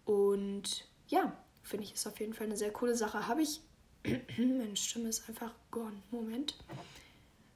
Und 0.04 0.86
ja, 1.08 1.32
finde 1.62 1.84
ich, 1.84 1.94
ist 1.94 2.06
auf 2.06 2.20
jeden 2.20 2.34
Fall 2.34 2.46
eine 2.46 2.56
sehr 2.56 2.72
coole 2.72 2.94
Sache. 2.94 3.26
Habe 3.26 3.42
ich. 3.42 3.60
Meine 4.38 4.76
Stimme 4.76 5.08
ist 5.08 5.28
einfach 5.28 5.52
gone. 5.70 6.02
Moment. 6.10 6.54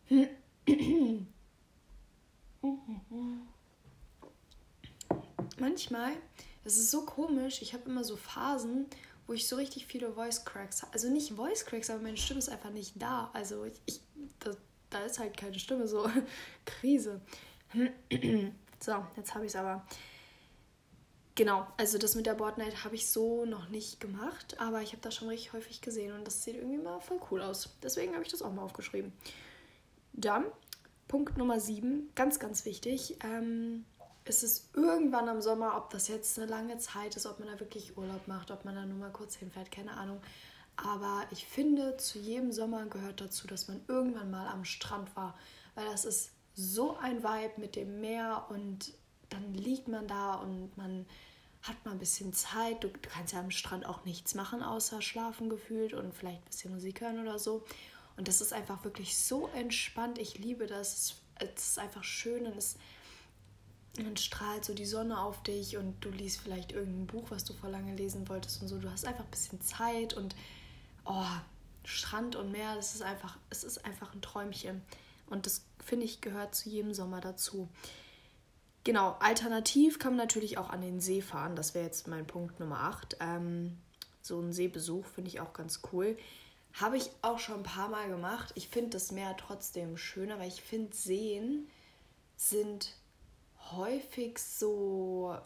Manchmal, 5.59 6.13
das 6.65 6.77
ist 6.77 6.91
so 6.91 7.05
komisch, 7.05 7.63
ich 7.63 7.75
habe 7.75 7.89
immer 7.89 8.05
so 8.05 8.17
Phasen, 8.17 8.87
wo 9.27 9.33
ich 9.33 9.47
so 9.47 9.57
richtig 9.57 9.87
viele 9.87 10.13
Voice 10.13 10.45
Cracks 10.45 10.83
habe. 10.83 10.93
Also 10.93 11.11
nicht 11.11 11.33
Voice 11.33 11.67
Cracks, 11.67 11.91
aber 11.91 12.03
meine 12.03 12.17
Stimme 12.17 12.39
ist 12.39 12.49
einfach 12.49 12.71
nicht 12.71 12.95
da. 12.97 13.31
Also 13.35 13.65
ich, 13.65 13.81
ich 13.87 14.01
da, 14.39 14.53
da 14.91 15.01
ist 15.01 15.19
halt 15.19 15.37
keine 15.37 15.59
Stimme, 15.59 15.87
so 15.87 16.09
Krise. 16.65 17.21
so, 18.81 19.07
jetzt 19.17 19.35
habe 19.35 19.45
ich 19.45 19.53
es 19.53 19.57
aber. 19.57 19.87
Genau, 21.39 21.69
also 21.77 21.99
das 21.99 22.17
mit 22.17 22.27
der 22.27 22.35
Boardnight 22.35 22.83
habe 22.83 22.97
ich 22.97 23.09
so 23.09 23.45
noch 23.45 23.69
nicht 23.69 24.01
gemacht, 24.01 24.57
aber 24.59 24.83
ich 24.83 24.91
habe 24.91 25.03
das 25.03 25.15
schon 25.15 25.29
richtig 25.29 25.53
häufig 25.53 25.81
gesehen 25.81 26.13
und 26.13 26.27
das 26.27 26.43
sieht 26.43 26.57
irgendwie 26.57 26.79
mal 26.79 26.99
voll 26.99 27.21
cool 27.31 27.43
aus. 27.43 27.77
Deswegen 27.81 28.15
habe 28.15 28.25
ich 28.25 28.29
das 28.29 28.43
auch 28.43 28.53
mal 28.53 28.65
aufgeschrieben. 28.65 29.13
Dann 30.15 30.47
Punkt 31.07 31.37
Nummer 31.37 31.61
7, 31.61 32.11
ganz, 32.17 32.41
ganz 32.41 32.65
wichtig. 32.65 33.19
Ähm, 33.23 33.85
ist 34.25 34.43
es 34.43 34.69
irgendwann 34.75 35.29
im 35.29 35.41
Sommer, 35.41 35.77
ob 35.77 35.91
das 35.91 36.09
jetzt 36.09 36.41
eine 36.41 36.49
lange 36.51 36.79
Zeit 36.79 37.15
ist, 37.15 37.25
ob 37.25 37.39
man 37.39 37.47
da 37.47 37.61
wirklich 37.61 37.97
Urlaub 37.97 38.27
macht, 38.27 38.51
ob 38.51 38.65
man 38.65 38.75
da 38.75 38.85
nur 38.85 38.99
mal 38.99 39.13
kurz 39.13 39.37
hinfährt, 39.37 39.71
keine 39.71 39.93
Ahnung. 39.93 40.21
Aber 40.75 41.23
ich 41.31 41.47
finde, 41.47 41.99
zu 41.99 42.19
jedem 42.19 42.51
Sommer 42.51 42.85
gehört 42.87 43.21
dazu, 43.21 43.47
dass 43.47 43.69
man 43.69 43.81
irgendwann 43.87 44.33
mal 44.33 44.49
am 44.49 44.65
Strand 44.65 45.15
war, 45.15 45.39
weil 45.77 45.87
das 45.87 46.05
ist 46.05 46.33
so 46.57 46.97
ein 46.97 47.23
Vibe 47.23 47.61
mit 47.61 47.77
dem 47.77 48.01
Meer 48.01 48.47
und 48.49 48.93
dann 49.29 49.55
liegt 49.55 49.87
man 49.87 50.09
da 50.09 50.35
und 50.35 50.77
man 50.77 51.07
hat 51.63 51.85
man 51.85 51.95
ein 51.95 51.99
bisschen 51.99 52.33
Zeit. 52.33 52.83
Du, 52.85 52.89
du 52.89 53.09
kannst 53.09 53.33
ja 53.33 53.41
am 53.41 53.51
Strand 53.51 53.87
auch 53.87 54.05
nichts 54.05 54.35
machen, 54.35 54.63
außer 54.63 55.03
schlafen 55.03 55.49
gefühlt 55.49 55.93
und 55.93 56.15
vielleicht 56.15 56.41
ein 56.43 56.51
bisschen 56.51 56.73
Musik 56.73 57.01
hören 57.01 57.21
oder 57.21 57.39
so. 57.39 57.65
Und 58.17 58.29
das 58.29 58.41
ist 58.41 58.53
einfach 58.53 58.85
wirklich 58.85 59.17
so 59.17 59.49
entspannt. 59.49 60.19
Ich 60.19 60.39
liebe 60.39 60.67
das. 60.67 61.17
Es 61.37 61.69
ist 61.69 61.79
einfach 61.79 62.03
schön 62.03 62.47
und 62.47 62.57
es 62.57 62.77
dann 64.05 64.17
strahlt 64.17 64.65
so 64.65 64.75
die 64.75 64.87
Sonne 64.87 65.21
auf 65.21 65.43
dich 65.43 65.77
und 65.77 66.05
du 66.05 66.11
liest 66.11 66.41
vielleicht 66.41 66.73
irgendein 66.73 67.07
Buch, 67.07 67.31
was 67.31 67.45
du 67.45 67.53
vor 67.53 67.71
lange 67.71 67.95
lesen 67.95 68.29
wolltest 68.29 68.63
und 68.63 68.69
so. 68.69 68.79
Du 68.79 68.91
hast 68.91 69.05
einfach 69.05 69.25
ein 69.25 69.31
bisschen 69.31 69.61
Zeit 69.61 70.15
und 70.15 70.37
oh, 71.05 71.27
Strand 71.85 72.37
und 72.37 72.53
Meer, 72.53 72.77
das 72.77 72.95
ist 72.95 73.03
einfach, 73.03 73.39
es 73.51 73.65
ist 73.65 73.85
einfach 73.85 74.15
ein 74.15 74.23
Träumchen. 74.23 74.83
Und 75.27 75.47
das 75.47 75.65
finde 75.85 76.07
ich 76.07 76.21
gehört 76.21 76.55
zu 76.55 76.69
jedem 76.69 76.95
Sommer 76.95 77.21
dazu. 77.21 77.69
Genau, 78.89 79.17
alternativ 79.21 79.99
kann 79.99 80.13
man 80.13 80.25
natürlich 80.25 80.57
auch 80.57 80.71
an 80.71 80.81
den 80.81 80.99
See 80.99 81.21
fahren. 81.21 81.57
Das 81.57 81.75
wäre 81.75 81.85
jetzt 81.85 82.09
mein 82.09 82.27
Punkt 82.27 82.59
Nummer 82.59 82.85
8. 82.85 83.19
Ähm, 83.21 83.77
so 84.23 84.41
ein 84.41 84.55
Seebesuch 84.55 85.05
finde 85.05 85.29
ich 85.29 85.41
auch 85.41 85.53
ganz 85.53 85.83
cool. 85.93 86.17
Habe 86.73 86.97
ich 86.97 87.11
auch 87.21 87.39
schon 87.39 87.57
ein 87.57 87.65
paar 87.65 87.91
Mal 87.91 88.09
gemacht. 88.09 88.51
Ich 88.55 88.69
finde 88.69 88.89
das 88.89 89.13
Meer 89.13 89.37
trotzdem 89.37 89.99
schöner, 89.99 90.39
weil 90.39 90.49
ich 90.49 90.63
finde, 90.63 90.97
Seen 90.97 91.69
sind 92.35 92.95
häufig 93.73 94.39
so 94.39 95.37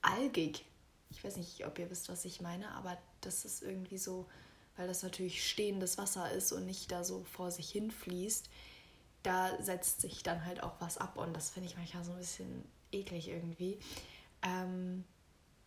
algig. 0.00 0.64
Ich 1.10 1.22
weiß 1.22 1.36
nicht, 1.36 1.66
ob 1.66 1.78
ihr 1.78 1.90
wisst, 1.90 2.08
was 2.08 2.24
ich 2.24 2.40
meine, 2.40 2.70
aber 2.70 2.96
das 3.20 3.44
ist 3.44 3.62
irgendwie 3.62 3.98
so, 3.98 4.26
weil 4.78 4.88
das 4.88 5.02
natürlich 5.02 5.46
stehendes 5.46 5.98
Wasser 5.98 6.32
ist 6.32 6.50
und 6.50 6.64
nicht 6.64 6.90
da 6.90 7.04
so 7.04 7.24
vor 7.24 7.50
sich 7.50 7.68
hin 7.68 7.90
fließt 7.90 8.48
da 9.24 9.60
setzt 9.60 10.02
sich 10.02 10.22
dann 10.22 10.44
halt 10.44 10.62
auch 10.62 10.74
was 10.78 10.98
ab 10.98 11.16
und 11.16 11.34
das 11.34 11.50
finde 11.50 11.68
ich 11.68 11.76
manchmal 11.76 12.04
so 12.04 12.12
ein 12.12 12.18
bisschen 12.18 12.64
eklig 12.92 13.28
irgendwie. 13.28 13.78
Ähm, 14.42 15.04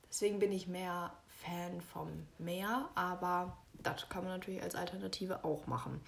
deswegen 0.09 0.39
bin 0.39 0.51
ich 0.51 0.67
mehr 0.67 1.11
Fan 1.27 1.81
vom 1.81 2.27
Meer, 2.37 2.89
aber 2.95 3.57
das 3.73 4.07
kann 4.09 4.23
man 4.23 4.33
natürlich 4.33 4.61
als 4.61 4.75
Alternative 4.75 5.43
auch 5.43 5.67
machen. 5.67 6.01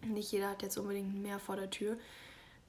Nicht 0.00 0.32
jeder 0.32 0.50
hat 0.50 0.62
jetzt 0.62 0.78
unbedingt 0.78 1.14
ein 1.14 1.22
Meer 1.22 1.38
vor 1.38 1.56
der 1.56 1.70
Tür. 1.70 1.98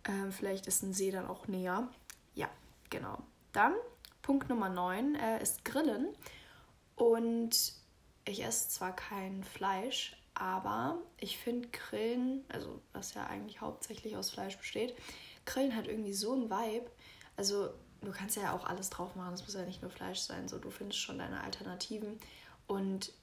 Ähm, 0.08 0.32
vielleicht 0.32 0.68
ist 0.68 0.84
ein 0.84 0.94
See 0.94 1.12
dann 1.12 1.28
auch 1.28 1.48
näher. 1.48 1.88
Ja, 2.34 2.50
genau. 2.90 3.20
Dann 3.52 3.74
Punkt 4.22 4.50
Nummer 4.50 4.70
9 4.70 5.16
äh, 5.16 5.42
ist 5.42 5.64
Grillen. 5.64 6.16
Und 6.96 7.74
ich 8.26 8.44
esse 8.44 8.70
zwar 8.70 8.96
kein 8.96 9.44
Fleisch, 9.44 10.16
aber 10.36 11.00
ich 11.18 11.38
finde 11.38 11.70
Grillen, 11.70 12.44
also 12.50 12.82
was 12.94 13.14
ja 13.14 13.26
eigentlich 13.26 13.62
hauptsächlich 13.62 14.16
aus 14.18 14.32
Fleisch 14.32 14.58
besteht, 14.58 14.96
Grillen 15.46 15.76
hat 15.76 15.88
irgendwie 15.88 16.14
so 16.14 16.34
einen 16.34 16.50
Vibe. 16.50 16.92
Also 17.38 17.70
du 18.02 18.12
kannst 18.12 18.36
ja 18.36 18.54
auch 18.54 18.66
alles 18.66 18.90
drauf 18.90 19.16
machen, 19.16 19.34
es 19.34 19.42
muss 19.42 19.56
ja 19.56 19.66
nicht 19.66 19.82
nur 19.82 19.92
Fleisch 19.92 20.20
sein, 20.20 20.48
so 20.48 20.60
du 20.60 20.70
findest 20.70 21.00
schon 21.00 21.18
deine 21.18 21.42
Alternativen. 21.42 22.20
Und 22.68 23.14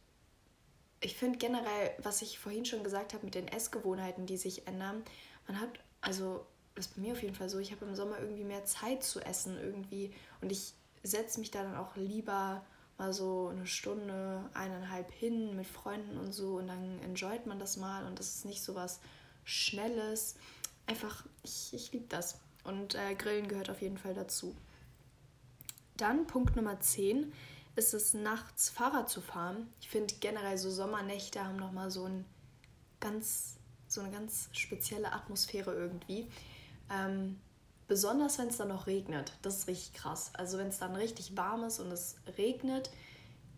ich 1.01 1.17
finde 1.17 1.39
generell, 1.39 1.91
was 1.99 2.23
ich 2.23 2.39
vorhin 2.39 2.65
schon 2.65 2.85
gesagt 2.85 3.13
habe 3.13 3.25
mit 3.25 3.35
den 3.35 3.49
Essgewohnheiten, 3.49 4.27
die 4.27 4.37
sich 4.37 4.67
ändern, 4.67 5.03
man 5.47 5.61
hat, 5.61 5.71
also 6.01 6.47
das 6.75 6.87
ist 6.87 6.95
bei 6.95 7.03
mir 7.03 7.13
auf 7.13 7.23
jeden 7.23 7.35
Fall 7.35 7.49
so, 7.49 7.59
ich 7.59 7.73
habe 7.73 7.85
im 7.85 7.95
Sommer 7.95 8.19
irgendwie 8.21 8.45
mehr 8.45 8.65
Zeit 8.65 9.03
zu 9.03 9.21
essen 9.21 9.59
irgendwie 9.61 10.15
und 10.41 10.51
ich 10.51 10.75
setze 11.03 11.41
mich 11.41 11.51
da 11.51 11.63
dann 11.63 11.77
auch 11.77 11.97
lieber 11.97 12.65
mal 12.99 13.13
so 13.13 13.49
eine 13.49 13.67
Stunde, 13.67 14.49
eineinhalb 14.55 15.11
hin 15.13 15.57
mit 15.57 15.67
Freunden 15.67 16.19
und 16.19 16.33
so 16.33 16.57
und 16.57 16.69
dann 16.69 17.01
enjoyt 17.01 17.47
man 17.47 17.59
das 17.59 17.77
mal 17.77 18.07
und 18.07 18.19
das 18.19 18.37
ist 18.37 18.45
nicht 18.45 18.63
so 18.63 18.75
was 18.75 19.01
Schnelles. 19.45 20.37
Einfach, 20.87 21.25
ich, 21.43 21.73
ich 21.73 21.93
liebe 21.93 22.07
das. 22.09 22.39
Und 22.65 22.95
äh, 22.95 23.15
Grillen 23.15 23.49
gehört 23.49 23.71
auf 23.71 23.83
jeden 23.83 23.99
Fall 23.99 24.15
dazu. 24.15 24.55
Dann 25.97 26.27
Punkt 26.27 26.57
Nummer 26.57 26.81
10 26.81 27.33
ist 27.75 27.95
es, 27.95 28.15
nachts 28.15 28.71
Fahrrad 28.71 29.09
zu 29.09 29.21
fahren. 29.21 29.73
Ich 29.81 29.89
finde 29.89 30.15
generell 30.21 30.59
so 30.59 30.71
Sommernächte 30.71 31.45
haben 31.45 31.57
nochmal 31.57 31.91
so, 31.91 32.05
ein 32.05 32.25
ganz, 33.01 33.57
so 33.89 34.01
eine 34.01 34.11
ganz 34.11 34.49
spezielle 34.53 35.13
Atmosphäre 35.13 35.75
irgendwie. 35.75 36.29
Ähm, 36.91 37.41
Besonders 37.93 38.39
wenn 38.39 38.49
es 38.49 38.57
dann 38.57 38.69
noch 38.69 38.87
regnet. 38.87 39.35
Das 39.43 39.59
ist 39.59 39.69
richtig 39.69 39.93
krass. 39.93 40.31
Also 40.33 40.57
wenn 40.57 40.69
es 40.69 40.79
dann 40.79 40.97
richtig 40.97 41.37
warm 41.37 41.63
ist 41.65 41.79
und 41.79 41.93
es 41.93 42.17
regnet, 42.39 42.91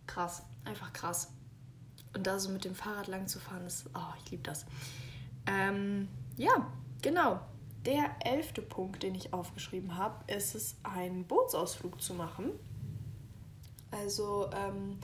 krass. 0.09 0.43
Einfach 0.65 0.93
krass. 0.93 1.31
Und 2.17 2.27
da 2.27 2.41
so 2.41 2.49
mit 2.49 2.65
dem 2.65 2.75
Fahrrad 2.75 3.07
lang 3.07 3.29
zu 3.29 3.39
fahren, 3.39 3.65
ist, 3.65 3.87
oh, 3.95 4.13
ich 4.25 4.33
liebe 4.33 4.43
das. 4.43 4.67
Ähm, 5.47 6.09
ja, 6.37 6.67
genau. 7.01 7.43
Der 7.87 8.11
elfte 8.25 8.61
Punkt, 8.61 9.05
den 9.05 9.15
ich 9.15 9.33
aufgeschrieben 9.33 9.97
habe, 9.97 10.17
ist 10.27 10.57
es, 10.57 10.75
einen 10.83 11.25
Bootsausflug 11.29 12.03
zu 12.03 12.15
machen. 12.15 12.51
Also, 13.93 14.51
ähm, 14.53 14.99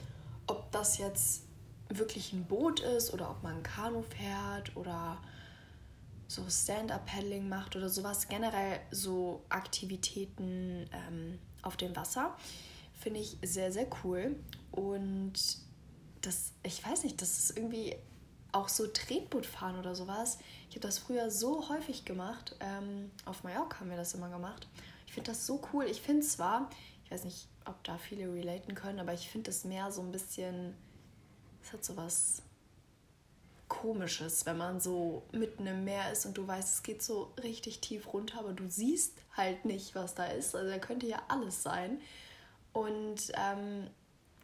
ob 0.45 0.69
das 0.73 0.97
jetzt 0.97 1.43
wirklich 1.87 2.33
ein 2.33 2.43
Boot 2.43 2.81
ist 2.81 3.13
oder 3.13 3.31
ob 3.31 3.41
man 3.43 3.59
ein 3.59 3.63
Kanu 3.63 4.01
fährt 4.01 4.75
oder 4.75 5.19
so 6.31 6.49
Stand-up-Paddling 6.49 7.49
macht 7.49 7.75
oder 7.75 7.89
sowas, 7.89 8.29
generell 8.29 8.79
so 8.91 9.43
Aktivitäten 9.49 10.89
ähm, 10.93 11.39
auf 11.61 11.75
dem 11.75 11.93
Wasser, 11.95 12.37
finde 12.93 13.19
ich 13.19 13.37
sehr, 13.43 13.71
sehr 13.71 13.87
cool. 14.03 14.37
Und 14.71 15.33
das, 16.21 16.53
ich 16.63 16.85
weiß 16.85 17.03
nicht, 17.03 17.21
das 17.21 17.37
ist 17.37 17.57
irgendwie 17.57 17.95
auch 18.53 18.69
so 18.69 18.87
Tretbootfahren 18.87 19.77
oder 19.77 19.93
sowas. 19.93 20.39
Ich 20.69 20.75
habe 20.75 20.87
das 20.87 20.99
früher 20.99 21.29
so 21.29 21.67
häufig 21.67 22.05
gemacht. 22.05 22.55
Ähm, 22.61 23.11
auf 23.25 23.43
Mallorca 23.43 23.81
haben 23.81 23.89
wir 23.89 23.97
das 23.97 24.13
immer 24.13 24.29
gemacht. 24.29 24.67
Ich 25.07 25.13
finde 25.13 25.31
das 25.31 25.45
so 25.45 25.61
cool. 25.73 25.85
Ich 25.85 26.01
finde 26.01 26.25
zwar, 26.25 26.69
ich 27.03 27.11
weiß 27.11 27.25
nicht, 27.25 27.49
ob 27.65 27.83
da 27.83 27.97
viele 27.97 28.31
relaten 28.31 28.73
können, 28.73 28.99
aber 28.99 29.13
ich 29.13 29.29
finde 29.29 29.49
das 29.49 29.65
mehr 29.65 29.91
so 29.91 30.01
ein 30.01 30.11
bisschen, 30.11 30.75
es 31.61 31.73
hat 31.73 31.83
sowas 31.83 32.41
Komisches, 33.71 34.45
wenn 34.45 34.57
man 34.57 34.81
so 34.81 35.23
mitten 35.31 35.65
im 35.65 35.85
Meer 35.85 36.11
ist 36.11 36.25
und 36.25 36.37
du 36.37 36.45
weißt, 36.45 36.75
es 36.75 36.83
geht 36.83 37.01
so 37.01 37.31
richtig 37.41 37.79
tief 37.79 38.11
runter, 38.11 38.39
aber 38.39 38.51
du 38.51 38.69
siehst 38.69 39.13
halt 39.37 39.63
nicht, 39.63 39.95
was 39.95 40.13
da 40.13 40.25
ist. 40.25 40.53
Also 40.53 40.69
da 40.69 40.77
könnte 40.77 41.07
ja 41.07 41.21
alles 41.29 41.63
sein. 41.63 42.01
Und 42.73 43.31
ähm, 43.33 43.87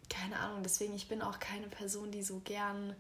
keine 0.10 0.40
Ahnung, 0.40 0.64
deswegen, 0.64 0.96
ich 0.96 1.10
bin 1.10 1.22
auch 1.22 1.40
keine 1.40 1.68
Person, 1.68 2.10
die 2.10 2.24
so 2.24 2.40
gern 2.40 2.96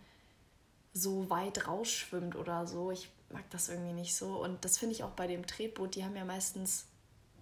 so 0.93 1.29
weit 1.29 1.65
rausschwimmt 1.65 2.35
oder 2.35 2.67
so. 2.67 2.91
Ich 2.91 3.09
mag 3.29 3.49
das 3.49 3.69
irgendwie 3.69 3.93
nicht 3.93 4.13
so. 4.13 4.43
Und 4.43 4.65
das 4.65 4.77
finde 4.77 4.95
ich 4.95 5.03
auch 5.03 5.11
bei 5.11 5.27
dem 5.27 5.47
Tretboot, 5.47 5.95
die 5.95 6.03
haben 6.03 6.15
ja 6.17 6.25
meistens, 6.25 6.87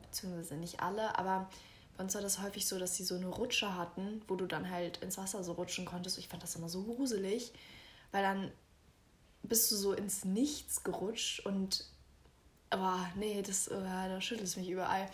beziehungsweise 0.04 0.56
nicht 0.56 0.82
alle, 0.82 1.18
aber 1.18 1.50
bei 1.98 2.04
uns 2.04 2.14
war 2.14 2.22
das 2.22 2.40
häufig 2.40 2.68
so, 2.68 2.78
dass 2.78 2.94
die 2.94 3.04
so 3.04 3.16
eine 3.16 3.28
Rutsche 3.28 3.76
hatten, 3.76 4.22
wo 4.28 4.36
du 4.36 4.46
dann 4.46 4.70
halt 4.70 4.98
ins 4.98 5.18
Wasser 5.18 5.44
so 5.44 5.54
rutschen 5.54 5.86
konntest. 5.86 6.20
Ich 6.20 6.28
fand 6.28 6.44
das 6.44 6.56
immer 6.56 6.70
so 6.70 6.84
gruselig, 6.84 7.52
weil 8.12 8.22
dann 8.22 8.52
bist 9.48 9.72
du 9.72 9.76
so 9.76 9.94
ins 9.94 10.26
Nichts 10.26 10.84
gerutscht 10.84 11.46
und 11.46 11.86
aber 12.70 13.08
nee, 13.16 13.42
das, 13.42 13.68
äh, 13.68 13.80
da 13.80 14.20
schüttelt 14.20 14.48
es 14.48 14.58
mich 14.58 14.70
überall. 14.70 15.10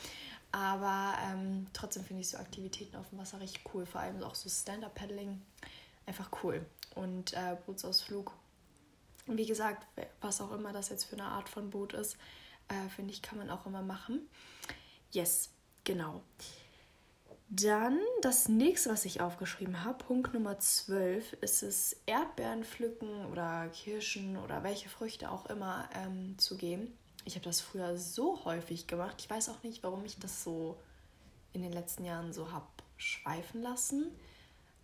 Aber 0.51 1.15
ähm, 1.23 1.67
trotzdem 1.73 2.03
finde 2.03 2.21
ich 2.21 2.29
so 2.29 2.37
Aktivitäten 2.37 2.95
auf 2.95 3.09
dem 3.09 3.19
Wasser 3.19 3.39
richtig 3.39 3.63
cool. 3.73 3.85
Vor 3.85 4.01
allem 4.01 4.21
auch 4.23 4.35
so 4.35 4.49
Stand-Up-Paddling. 4.49 5.41
Einfach 6.05 6.29
cool. 6.43 6.65
Und 6.95 7.33
äh, 7.33 7.55
Bootsausflug. 7.65 8.33
Wie 9.27 9.45
gesagt, 9.45 9.85
was 10.19 10.41
auch 10.41 10.51
immer 10.51 10.73
das 10.73 10.89
jetzt 10.89 11.05
für 11.05 11.15
eine 11.15 11.25
Art 11.25 11.47
von 11.47 11.69
Boot 11.69 11.93
ist, 11.93 12.17
äh, 12.67 12.89
finde 12.89 13.13
ich, 13.13 13.21
kann 13.21 13.37
man 13.37 13.49
auch 13.49 13.65
immer 13.65 13.81
machen. 13.81 14.27
Yes, 15.11 15.49
genau. 15.83 16.21
Dann 17.53 17.99
das 18.21 18.47
nächste, 18.47 18.91
was 18.91 19.03
ich 19.03 19.19
aufgeschrieben 19.19 19.83
habe, 19.83 20.05
Punkt 20.05 20.33
Nummer 20.33 20.57
12, 20.57 21.33
ist 21.41 21.63
es 21.63 21.97
Erdbeeren 22.05 22.63
pflücken 22.63 23.25
oder 23.25 23.67
Kirschen 23.73 24.37
oder 24.37 24.63
welche 24.63 24.87
Früchte 24.87 25.29
auch 25.29 25.47
immer 25.47 25.89
ähm, 25.93 26.37
zu 26.37 26.55
gehen. 26.55 26.97
Ich 27.25 27.35
habe 27.35 27.43
das 27.43 27.59
früher 27.59 27.97
so 27.97 28.45
häufig 28.45 28.87
gemacht. 28.87 29.17
Ich 29.19 29.29
weiß 29.29 29.49
auch 29.49 29.61
nicht, 29.63 29.83
warum 29.83 30.05
ich 30.05 30.17
das 30.17 30.45
so 30.45 30.77
in 31.51 31.61
den 31.61 31.73
letzten 31.73 32.05
Jahren 32.05 32.31
so 32.31 32.53
habe 32.53 32.67
schweifen 32.95 33.61
lassen. 33.61 34.11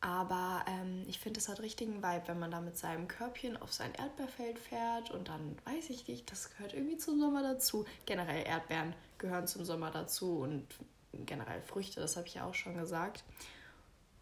Aber 0.01 0.65
ähm, 0.67 1.05
ich 1.07 1.19
finde, 1.19 1.39
es 1.39 1.47
hat 1.47 1.61
richtigen 1.61 2.03
Vibe, 2.03 2.23
wenn 2.25 2.39
man 2.39 2.51
da 2.51 2.59
mit 2.59 2.77
seinem 2.77 3.07
Körbchen 3.07 3.55
auf 3.55 3.71
sein 3.71 3.93
Erdbeerfeld 3.93 4.59
fährt 4.59 5.09
und 5.11 5.29
dann 5.29 5.57
weiß 5.63 5.89
ich 5.89 6.05
nicht, 6.09 6.29
das 6.29 6.49
gehört 6.49 6.73
irgendwie 6.73 6.97
zum 6.97 7.17
Sommer 7.17 7.43
dazu. 7.43 7.85
Generell 8.05 8.45
Erdbeeren 8.45 8.93
gehören 9.19 9.47
zum 9.47 9.63
Sommer 9.63 9.89
dazu 9.89 10.39
und 10.39 10.67
generell 11.13 11.61
Früchte, 11.61 11.99
das 11.99 12.15
habe 12.15 12.27
ich 12.27 12.35
ja 12.35 12.45
auch 12.45 12.53
schon 12.53 12.77
gesagt. 12.77 13.23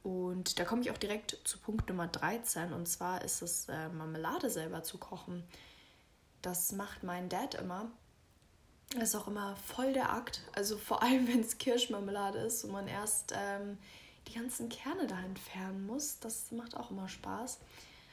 Und 0.03 0.59
da 0.59 0.65
komme 0.65 0.83
ich 0.83 0.91
auch 0.91 0.97
direkt 0.97 1.39
zu 1.45 1.57
Punkt 1.57 1.89
Nummer 1.89 2.07
13 2.07 2.73
und 2.73 2.87
zwar 2.87 3.23
ist 3.23 3.41
es 3.41 3.67
äh, 3.69 3.89
Marmelade 3.89 4.51
selber 4.51 4.83
zu 4.83 4.99
kochen. 4.99 5.43
Das 6.43 6.71
macht 6.73 7.01
mein 7.01 7.27
Dad 7.27 7.55
immer. 7.55 7.89
Das 8.93 9.09
ist 9.09 9.15
auch 9.15 9.27
immer 9.27 9.55
voll 9.55 9.93
der 9.93 10.13
Akt. 10.13 10.41
Also 10.53 10.77
vor 10.77 11.01
allem, 11.01 11.27
wenn 11.33 11.39
es 11.39 11.57
Kirschmarmelade 11.57 12.37
ist 12.37 12.63
und 12.63 12.71
man 12.71 12.87
erst 12.87 13.33
ähm, 13.35 13.79
die 14.27 14.33
ganzen 14.33 14.69
Kerne 14.69 15.07
da 15.07 15.19
entfernen 15.19 15.85
muss. 15.85 16.19
Das 16.19 16.51
macht 16.51 16.77
auch 16.77 16.91
immer 16.91 17.09
Spaß. 17.09 17.59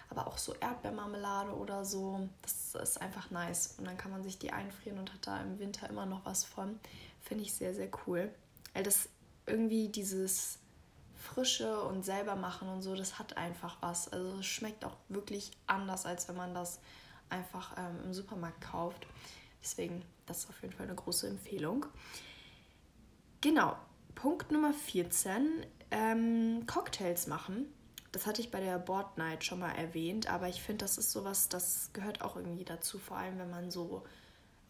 Aber 0.09 0.27
auch 0.27 0.39
so 0.39 0.55
Erdbeermarmelade 0.55 1.53
oder 1.55 1.85
so, 1.85 2.29
das 2.43 2.75
ist 2.75 3.01
einfach 3.01 3.31
nice. 3.31 3.75
Und 3.79 3.87
dann 3.87 3.97
kann 3.97 4.11
man 4.11 4.23
sich 4.23 4.39
die 4.39 4.53
einfrieren 4.53 4.99
und 4.99 5.13
hat 5.13 5.27
da 5.27 5.41
im 5.41 5.59
Winter 5.59 5.89
immer 5.89 6.07
noch 6.07 6.25
was 6.25 6.45
von. 6.45 6.79
Finde 7.21 7.45
ich 7.45 7.55
sehr, 7.55 7.75
sehr 7.75 7.89
cool. 8.07 8.31
Weil 8.75 8.83
das 8.83 9.09
irgendwie 9.47 9.89
dieses 9.89 10.59
Frische 11.17 11.83
und 11.83 12.05
selber 12.05 12.37
machen 12.37 12.69
und 12.69 12.83
so, 12.83 12.95
das 12.95 13.19
hat 13.19 13.37
einfach 13.37 13.77
was. 13.81 14.09
Also 14.09 14.39
es 14.39 14.47
schmeckt 14.47 14.85
auch 14.85 14.97
wirklich 15.09 15.53
anders, 15.67 16.05
als 16.07 16.29
wenn 16.29 16.37
man 16.37 16.55
das 16.55 16.81
einfach 17.31 17.77
ähm, 17.79 17.99
im 18.05 18.15
Supermarkt 18.15 18.61
kauft. 18.61 19.07
Deswegen, 19.63 20.05
das 20.27 20.41
ist 20.41 20.51
auf 20.51 20.61
jeden 20.63 20.75
Fall 20.75 20.87
eine 20.87 20.95
große 20.95 21.29
Empfehlung. 21.29 21.87
Genau, 23.41 23.77
Punkt 24.15 24.53
Nummer 24.53 24.73
14, 24.73 25.65
ähm, 25.91 26.67
Cocktails 26.67 27.27
machen. 27.27 27.67
Das 28.11 28.27
hatte 28.27 28.43
ich 28.43 28.51
bei 28.51 28.61
der 28.61 28.79
Board 28.79 29.17
Night 29.17 29.45
schon 29.45 29.61
mal 29.61 29.73
erwähnt, 29.73 30.27
aber 30.29 30.49
ich 30.49 30.61
finde, 30.61 30.85
das 30.85 30.99
ist 30.99 31.13
sowas, 31.13 31.49
das 31.49 31.91
gehört 31.93 32.21
auch 32.21 32.37
irgendwie 32.37 32.65
dazu, 32.65 32.99
vor 32.99 33.17
allem 33.17 33.39
wenn 33.39 33.51
man 33.51 33.71
so 33.71 34.05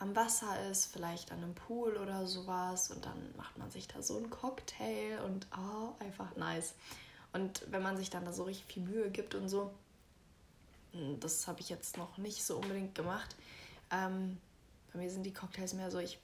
am 0.03 0.17
Wasser 0.17 0.69
ist, 0.69 0.93
vielleicht 0.93 1.31
an 1.31 1.39
einem 1.39 1.55
Pool 1.55 1.97
oder 1.97 2.27
sowas 2.27 2.91
und 2.91 3.07
dann 3.07 3.37
macht 3.37 3.57
man 3.57 3.71
sich 3.71 3.87
da 3.87 4.03
so 4.03 4.17
einen 4.17 4.31
Cocktail 4.31 5.21
und 5.25 5.47
oh, 5.57 5.95
einfach 6.01 6.35
nice. 6.37 6.75
Und 7.33 7.65
wenn 7.71 7.83
man 7.83 7.97
sich 7.97 8.11
dann 8.11 8.25
da 8.25 8.33
so 8.33 8.43
richtig 8.43 8.67
viel 8.67 8.83
Mühe 8.83 9.11
gibt 9.11 9.37
und 9.37 9.49
so, 9.49 9.73
hm, 10.93 11.21
das 11.21 11.47
habe 11.47 11.61
ich 11.61 11.69
jetzt 11.69 11.97
noch 11.97 12.19
nicht 12.19 12.45
so 12.45 12.57
unbedingt 12.57 12.97
gemacht. 12.97 13.37
Ähm, 13.91 14.39
bei 14.93 14.99
mir 14.99 15.09
sind 15.11 15.23
die 15.23 15.33
Cocktails 15.33 15.73
mehr 15.73 15.91
so, 15.91 15.99
ich 15.99 16.19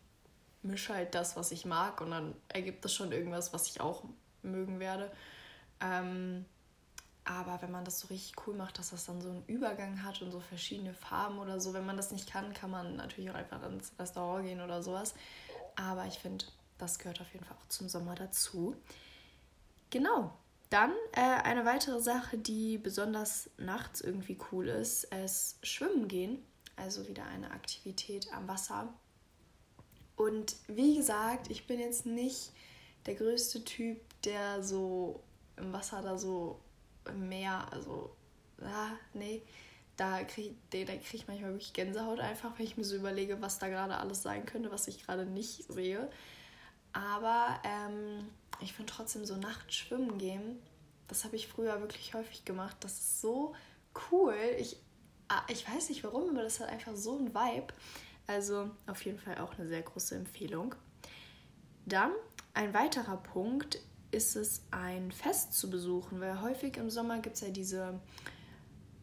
mische 0.63 0.93
halt 0.93 1.15
das, 1.15 1.37
was 1.37 1.53
ich 1.53 1.65
mag 1.65 2.01
und 2.01 2.11
dann 2.11 2.35
ergibt 2.49 2.85
das 2.85 2.93
schon 2.93 3.13
irgendwas, 3.13 3.53
was 3.53 3.69
ich 3.69 3.81
auch 3.81 4.03
mögen 4.43 4.81
werde. 4.81 5.11
Ähm, 5.81 6.45
aber 7.29 7.61
wenn 7.61 7.71
man 7.71 7.85
das 7.85 8.01
so 8.01 8.09
richtig 8.09 8.47
cool 8.47 8.55
macht, 8.55 8.79
dass 8.79 8.89
das 8.91 9.05
dann 9.05 9.21
so 9.21 9.29
einen 9.29 9.45
Übergang 9.47 10.03
hat 10.03 10.23
und 10.23 10.33
so 10.33 10.41
verschiedene 10.41 10.95
Farben 10.95 11.39
oder 11.39 11.61
so, 11.61 11.75
wenn 11.75 11.85
man 11.85 11.99
das 11.99 12.11
nicht 12.11 12.31
kann, 12.31 12.55
kann 12.55 12.71
man 12.71 12.97
natürlich 12.97 13.31
auch 13.31 13.35
einfach 13.35 13.63
ins 13.65 13.93
Restaurant 13.99 14.47
gehen 14.47 14.63
oder 14.63 14.83
sowas. 14.83 15.15
Aber 15.77 16.07
ich 16.07 16.19
finde, 16.19 16.47
das 16.79 16.99
gehört 16.99 17.21
auf 17.21 17.31
jeden 17.35 17.45
Fall 17.45 17.57
auch 17.61 17.69
zum 17.69 17.87
Sommer 17.87 18.15
dazu. 18.15 18.75
Genau. 19.91 20.33
Dann 20.71 20.93
äh, 21.13 21.21
eine 21.21 21.67
weitere 21.67 22.01
Sache, 22.01 22.39
die 22.39 22.79
besonders 22.79 23.51
nachts 23.59 24.01
irgendwie 24.01 24.39
cool 24.51 24.69
ist, 24.69 25.05
ist 25.05 25.59
Schwimmen 25.67 26.09
gehen. 26.09 26.43
Also 26.77 27.09
wieder 27.09 27.27
eine 27.27 27.51
Aktivität 27.51 28.33
am 28.33 28.49
Wasser. 28.49 28.89
Und 30.17 30.57
wie 30.67 30.97
gesagt, 30.97 31.51
ich 31.51 31.67
bin 31.67 31.79
jetzt 31.79 32.07
nicht 32.07 32.53
der 33.05 33.17
größte 33.17 33.65
Typ, 33.65 34.01
der 34.23 34.63
so 34.63 35.21
im 35.57 35.75
Wasser 35.75 36.01
da 36.01 36.17
so 36.17 36.59
Meer, 37.15 37.67
also, 37.73 38.15
ah, 38.63 38.91
nee, 39.15 39.43
da 39.97 40.23
kriege 40.25 40.55
da 40.71 40.85
krieg 40.85 41.15
ich 41.15 41.29
manchmal 41.29 41.51
wirklich 41.51 41.73
Gänsehaut 41.73 42.21
einfach, 42.21 42.59
wenn 42.59 42.67
ich 42.67 42.77
mir 42.77 42.85
so 42.85 42.97
überlege, 42.97 43.41
was 43.43 43.59
da 43.59 43.69
gerade 43.69 43.97
alles 43.97 44.23
sein 44.23 44.47
könnte, 44.47 44.71
was 44.71 44.89
ich 44.89 45.05
gerade 45.05 45.27
nicht 45.27 45.65
sehe. 45.73 46.09
Aber 46.93 47.61
ähm, 47.65 48.29
ich 48.61 48.73
finde 48.73 48.93
trotzdem 48.93 49.25
so 49.25 49.37
nachts 49.37 49.75
schwimmen 49.75 50.19
gehen, 50.19 50.59
das 51.09 51.25
habe 51.25 51.37
ich 51.37 51.49
früher 51.49 51.81
wirklich 51.81 52.15
häufig 52.15 52.45
gemacht. 52.45 52.77
Das 52.81 52.93
ist 52.93 53.21
so 53.21 53.55
cool. 54.11 54.37
Ich, 54.59 54.77
ah, 55.29 55.43
ich 55.49 55.69
weiß 55.69 55.89
nicht 55.89 56.05
warum, 56.05 56.31
aber 56.31 56.43
das 56.43 56.61
hat 56.61 56.69
einfach 56.69 56.95
so 56.95 57.19
ein 57.19 57.35
Vibe. 57.35 57.73
Also 58.27 58.71
auf 58.87 59.05
jeden 59.05 59.19
Fall 59.19 59.39
auch 59.39 59.59
eine 59.59 59.67
sehr 59.67 59.83
große 59.83 60.15
Empfehlung. 60.15 60.75
Dann 61.87 62.13
ein 62.53 62.75
weiterer 62.75 63.17
Punkt 63.17 63.81
ist 64.11 64.37
es, 64.37 64.63
ein 64.71 65.13
Fest 65.13 65.53
zu 65.53 65.71
besuchen, 65.71 66.21
weil 66.21 66.41
häufig 66.41 66.77
im 66.77 66.91
Sommer 66.91 67.19
gibt 67.19 67.37
es 67.37 67.43
ja 67.43 67.51
diese, 67.51 68.01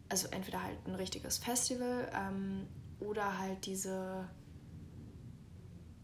also 0.09 0.27
entweder 0.29 0.63
halt 0.63 0.77
ein 0.87 0.95
richtiges 0.95 1.37
Festival 1.37 2.11
ähm, 2.13 2.67
oder 2.99 3.37
halt 3.37 3.65
diese, 3.65 4.27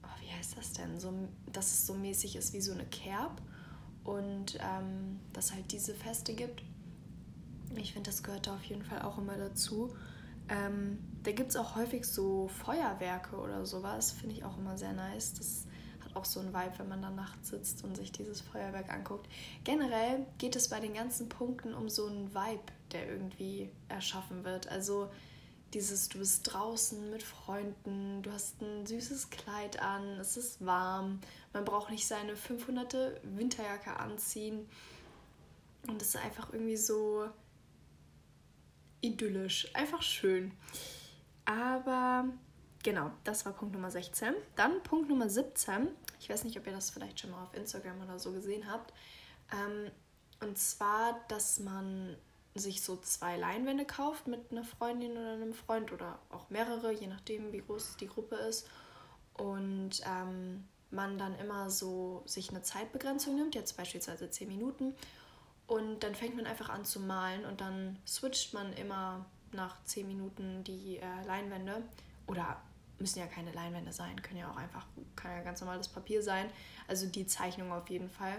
oh, 0.03 0.21
wie 0.21 0.31
heißt 0.31 0.57
das 0.57 0.73
denn, 0.73 0.99
so, 0.99 1.13
dass 1.51 1.71
es 1.71 1.87
so 1.87 1.93
mäßig 1.93 2.35
ist 2.35 2.53
wie 2.53 2.61
so 2.61 2.73
eine 2.73 2.85
Kerb 2.85 3.41
und 4.03 4.57
ähm, 4.59 5.19
dass 5.33 5.53
halt 5.53 5.71
diese 5.71 5.93
Feste 5.95 6.33
gibt. 6.33 6.61
Ich 7.75 7.93
finde, 7.93 8.09
das 8.09 8.21
gehört 8.21 8.47
da 8.47 8.55
auf 8.55 8.63
jeden 8.63 8.83
Fall 8.83 9.01
auch 9.01 9.17
immer 9.17 9.37
dazu. 9.37 9.95
Ähm, 10.49 10.99
da 11.23 11.31
gibt 11.31 11.51
es 11.51 11.55
auch 11.55 11.75
häufig 11.75 12.05
so 12.05 12.49
Feuerwerke 12.49 13.37
oder 13.37 13.65
sowas, 13.65 14.11
finde 14.11 14.35
ich 14.35 14.43
auch 14.43 14.57
immer 14.57 14.77
sehr 14.77 14.93
nice. 14.93 15.33
Das 15.33 15.65
auch 16.15 16.25
so 16.25 16.39
ein 16.39 16.53
Vibe, 16.53 16.73
wenn 16.77 16.89
man 16.89 17.01
da 17.01 17.09
nachts 17.09 17.49
sitzt 17.49 17.83
und 17.83 17.95
sich 17.95 18.11
dieses 18.11 18.41
Feuerwerk 18.41 18.91
anguckt. 18.91 19.27
Generell 19.63 20.25
geht 20.37 20.55
es 20.55 20.69
bei 20.69 20.79
den 20.79 20.93
ganzen 20.93 21.29
Punkten 21.29 21.73
um 21.73 21.89
so 21.89 22.07
einen 22.07 22.33
Vibe, 22.33 22.63
der 22.91 23.07
irgendwie 23.07 23.69
erschaffen 23.89 24.43
wird. 24.43 24.67
Also 24.69 25.09
dieses, 25.73 26.09
du 26.09 26.19
bist 26.19 26.51
draußen 26.51 27.09
mit 27.09 27.23
Freunden, 27.23 28.21
du 28.23 28.31
hast 28.31 28.61
ein 28.61 28.85
süßes 28.85 29.29
Kleid 29.29 29.81
an, 29.81 30.19
es 30.19 30.35
ist 30.35 30.65
warm, 30.65 31.21
man 31.53 31.65
braucht 31.65 31.91
nicht 31.91 32.05
seine 32.05 32.35
500. 32.35 33.21
Winterjacke 33.23 33.97
anziehen. 33.97 34.67
Und 35.87 36.01
es 36.01 36.09
ist 36.09 36.17
einfach 36.17 36.53
irgendwie 36.53 36.77
so 36.77 37.27
idyllisch, 39.01 39.73
einfach 39.73 40.01
schön. 40.01 40.51
Aber 41.45 42.25
Genau, 42.83 43.11
das 43.23 43.45
war 43.45 43.53
Punkt 43.53 43.75
Nummer 43.75 43.91
16. 43.91 44.33
Dann 44.55 44.81
Punkt 44.83 45.09
Nummer 45.09 45.29
17. 45.29 45.89
Ich 46.19 46.29
weiß 46.29 46.43
nicht, 46.43 46.57
ob 46.57 46.65
ihr 46.65 46.73
das 46.73 46.89
vielleicht 46.89 47.19
schon 47.19 47.31
mal 47.31 47.43
auf 47.43 47.53
Instagram 47.53 48.01
oder 48.01 48.17
so 48.17 48.31
gesehen 48.31 48.71
habt. 48.71 48.93
Ähm, 49.51 49.91
und 50.39 50.57
zwar, 50.57 51.19
dass 51.27 51.59
man 51.59 52.17
sich 52.55 52.81
so 52.81 52.97
zwei 52.97 53.37
Leinwände 53.37 53.85
kauft 53.85 54.27
mit 54.27 54.51
einer 54.51 54.63
Freundin 54.63 55.11
oder 55.11 55.33
einem 55.33 55.53
Freund 55.53 55.91
oder 55.91 56.19
auch 56.29 56.49
mehrere, 56.49 56.91
je 56.91 57.07
nachdem, 57.07 57.51
wie 57.53 57.61
groß 57.61 57.97
die 57.97 58.07
Gruppe 58.07 58.35
ist. 58.35 58.67
Und 59.37 60.01
ähm, 60.05 60.67
man 60.89 61.17
dann 61.17 61.37
immer 61.39 61.69
so 61.69 62.23
sich 62.25 62.49
eine 62.49 62.61
Zeitbegrenzung 62.61 63.35
nimmt, 63.35 63.55
jetzt 63.55 63.77
beispielsweise 63.77 64.29
10 64.29 64.47
Minuten. 64.47 64.95
Und 65.67 66.01
dann 66.01 66.15
fängt 66.15 66.35
man 66.35 66.45
einfach 66.45 66.69
an 66.69 66.83
zu 66.83 66.99
malen 66.99 67.45
und 67.45 67.61
dann 67.61 67.97
switcht 68.05 68.53
man 68.53 68.73
immer 68.73 69.25
nach 69.53 69.81
10 69.85 70.07
Minuten 70.07 70.63
die 70.65 70.97
äh, 70.97 71.25
Leinwände 71.25 71.83
oder 72.27 72.61
müssen 73.01 73.19
ja 73.19 73.27
keine 73.27 73.51
Leinwände 73.51 73.91
sein, 73.91 74.21
können 74.21 74.39
ja 74.39 74.49
auch 74.51 74.57
einfach, 74.57 74.85
kann 75.15 75.31
ja 75.31 75.41
ganz 75.41 75.59
normales 75.61 75.87
Papier 75.87 76.23
sein. 76.23 76.49
Also 76.87 77.07
die 77.07 77.25
Zeichnung 77.25 77.71
auf 77.71 77.89
jeden 77.89 78.09
Fall. 78.09 78.37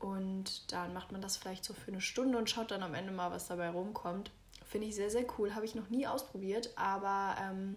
Und 0.00 0.72
dann 0.72 0.92
macht 0.92 1.12
man 1.12 1.22
das 1.22 1.36
vielleicht 1.36 1.64
so 1.64 1.74
für 1.74 1.92
eine 1.92 2.00
Stunde 2.00 2.36
und 2.36 2.50
schaut 2.50 2.72
dann 2.72 2.82
am 2.82 2.94
Ende 2.94 3.12
mal, 3.12 3.30
was 3.30 3.46
dabei 3.46 3.70
rumkommt. 3.70 4.32
Finde 4.66 4.88
ich 4.88 4.96
sehr, 4.96 5.10
sehr 5.10 5.24
cool. 5.38 5.54
Habe 5.54 5.64
ich 5.64 5.74
noch 5.74 5.90
nie 5.90 6.06
ausprobiert, 6.06 6.70
aber 6.76 7.36
ähm, 7.40 7.76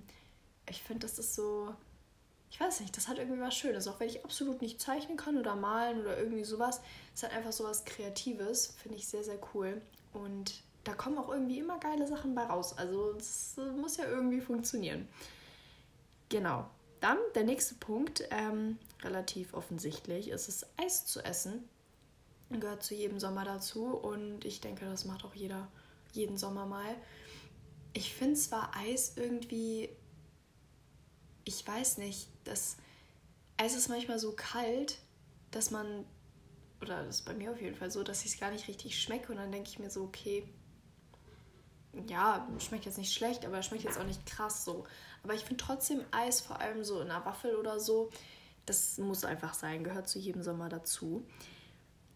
ich 0.67 0.81
finde, 0.81 1.05
das 1.05 1.19
ist 1.19 1.35
so, 1.35 1.73
ich 2.49 2.59
weiß 2.59 2.79
nicht, 2.79 2.97
das 2.97 3.07
hat 3.07 3.19
irgendwie 3.19 3.41
was 3.41 3.55
Schönes. 3.55 3.87
Auch 3.87 3.99
wenn 3.99 4.09
ich 4.09 4.23
absolut 4.23 4.61
nicht 4.61 4.81
zeichnen 4.81 5.17
kann 5.17 5.37
oder 5.37 5.55
malen 5.55 6.01
oder 6.01 6.17
irgendwie 6.17 6.43
sowas, 6.43 6.81
es 7.13 7.21
hat 7.21 7.33
einfach 7.33 7.51
sowas 7.51 7.85
Kreatives, 7.85 8.73
finde 8.81 8.97
ich 8.97 9.07
sehr, 9.07 9.23
sehr 9.23 9.39
cool. 9.53 9.81
Und 10.13 10.63
da 10.83 10.93
kommen 10.93 11.17
auch 11.17 11.29
irgendwie 11.29 11.59
immer 11.59 11.79
geile 11.79 12.07
Sachen 12.07 12.33
bei 12.33 12.43
raus. 12.43 12.77
Also 12.77 13.11
es 13.17 13.55
muss 13.77 13.97
ja 13.97 14.05
irgendwie 14.05 14.39
funktionieren. 14.39 15.07
Genau. 16.29 16.69
Dann 17.01 17.17
der 17.35 17.43
nächste 17.43 17.75
Punkt, 17.75 18.23
ähm, 18.31 18.79
relativ 19.03 19.53
offensichtlich, 19.53 20.29
ist 20.29 20.47
es 20.49 20.65
Eis 20.77 21.05
zu 21.05 21.23
essen. 21.23 21.67
Gehört 22.49 22.83
zu 22.83 22.95
jedem 22.95 23.19
Sommer 23.19 23.43
dazu 23.43 23.85
und 23.85 24.45
ich 24.45 24.61
denke, 24.61 24.85
das 24.85 25.05
macht 25.05 25.25
auch 25.25 25.33
jeder 25.35 25.67
jeden 26.13 26.37
Sommer 26.37 26.65
mal. 26.65 26.95
Ich 27.93 28.13
finde 28.13 28.35
zwar 28.35 28.75
Eis 28.75 29.13
irgendwie, 29.15 29.89
ich 31.43 31.65
weiß 31.65 31.97
nicht, 31.97 32.27
das 32.43 32.77
Eis 33.57 33.75
ist 33.75 33.89
manchmal 33.89 34.19
so 34.19 34.33
kalt, 34.33 34.99
dass 35.51 35.71
man, 35.71 36.05
oder 36.81 37.03
das 37.03 37.17
ist 37.17 37.25
bei 37.25 37.33
mir 37.33 37.51
auf 37.51 37.61
jeden 37.61 37.75
Fall 37.75 37.91
so, 37.91 38.03
dass 38.03 38.25
ich 38.25 38.33
es 38.33 38.39
gar 38.39 38.51
nicht 38.51 38.67
richtig 38.67 39.01
schmecke 39.01 39.31
und 39.31 39.37
dann 39.37 39.51
denke 39.51 39.69
ich 39.69 39.79
mir 39.79 39.89
so, 39.89 40.03
okay, 40.03 40.47
ja, 42.07 42.47
schmeckt 42.59 42.85
jetzt 42.85 42.97
nicht 42.97 43.13
schlecht, 43.13 43.45
aber 43.45 43.61
schmeckt 43.61 43.83
jetzt 43.83 43.97
auch 43.97 44.05
nicht 44.05 44.25
krass 44.25 44.65
so. 44.65 44.85
Aber 45.25 45.33
ich 45.33 45.43
finde 45.43 45.61
trotzdem 45.63 46.05
Eis, 46.11 46.39
vor 46.39 46.61
allem 46.61 46.83
so 46.83 47.01
in 47.01 47.09
einer 47.09 47.25
Waffel 47.25 47.55
oder 47.55 47.79
so, 47.79 48.11
das 48.67 48.99
muss 48.99 49.25
einfach 49.25 49.55
sein, 49.55 49.83
gehört 49.83 50.07
zu 50.07 50.19
jedem 50.19 50.43
Sommer 50.43 50.69
dazu. 50.69 51.25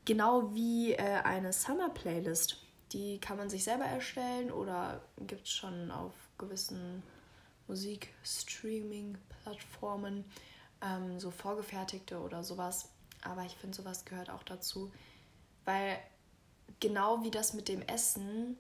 Genau 0.06 0.54
wie 0.54 0.94
äh, 0.94 1.22
eine 1.24 1.52
Summer 1.52 1.90
Playlist. 1.90 2.58
Die 2.92 3.20
kann 3.20 3.38
man 3.38 3.50
sich 3.50 3.64
selber 3.64 3.86
erstellen 3.86 4.52
oder 4.52 5.02
gibt 5.26 5.48
es 5.48 5.50
schon 5.50 5.90
auf 5.90 6.14
gewissen 6.38 7.02
Musikstreaming-Plattformen 7.68 10.24
ähm, 10.84 11.20
so 11.20 11.32
vorgefertigte 11.32 12.20
oder 12.20 12.44
sowas. 12.44 12.90
Aber 13.24 13.44
ich 13.44 13.56
finde, 13.56 13.76
sowas 13.76 14.06
gehört 14.06 14.30
auch 14.30 14.44
dazu. 14.44 14.92
Weil 15.66 15.98
genau 16.80 17.24
wie 17.24 17.32
das 17.32 17.56
mit 17.56 17.70
dem 17.70 17.82
Essen 17.82 18.56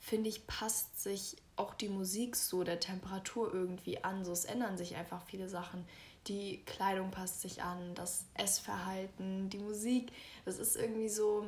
finde 0.00 0.30
ich, 0.30 0.46
passt 0.46 1.00
sich 1.00 1.36
auch 1.56 1.74
die 1.74 1.88
Musik 1.88 2.34
so 2.34 2.64
der 2.64 2.80
Temperatur 2.80 3.52
irgendwie 3.52 4.02
an. 4.02 4.24
So, 4.24 4.32
es 4.32 4.46
ändern 4.46 4.76
sich 4.76 4.96
einfach 4.96 5.22
viele 5.26 5.48
Sachen. 5.48 5.84
Die 6.26 6.62
Kleidung 6.64 7.10
passt 7.10 7.42
sich 7.42 7.62
an, 7.62 7.94
das 7.94 8.24
Essverhalten, 8.34 9.50
die 9.50 9.58
Musik. 9.58 10.10
Das 10.44 10.58
ist 10.58 10.76
irgendwie 10.76 11.08
so, 11.08 11.46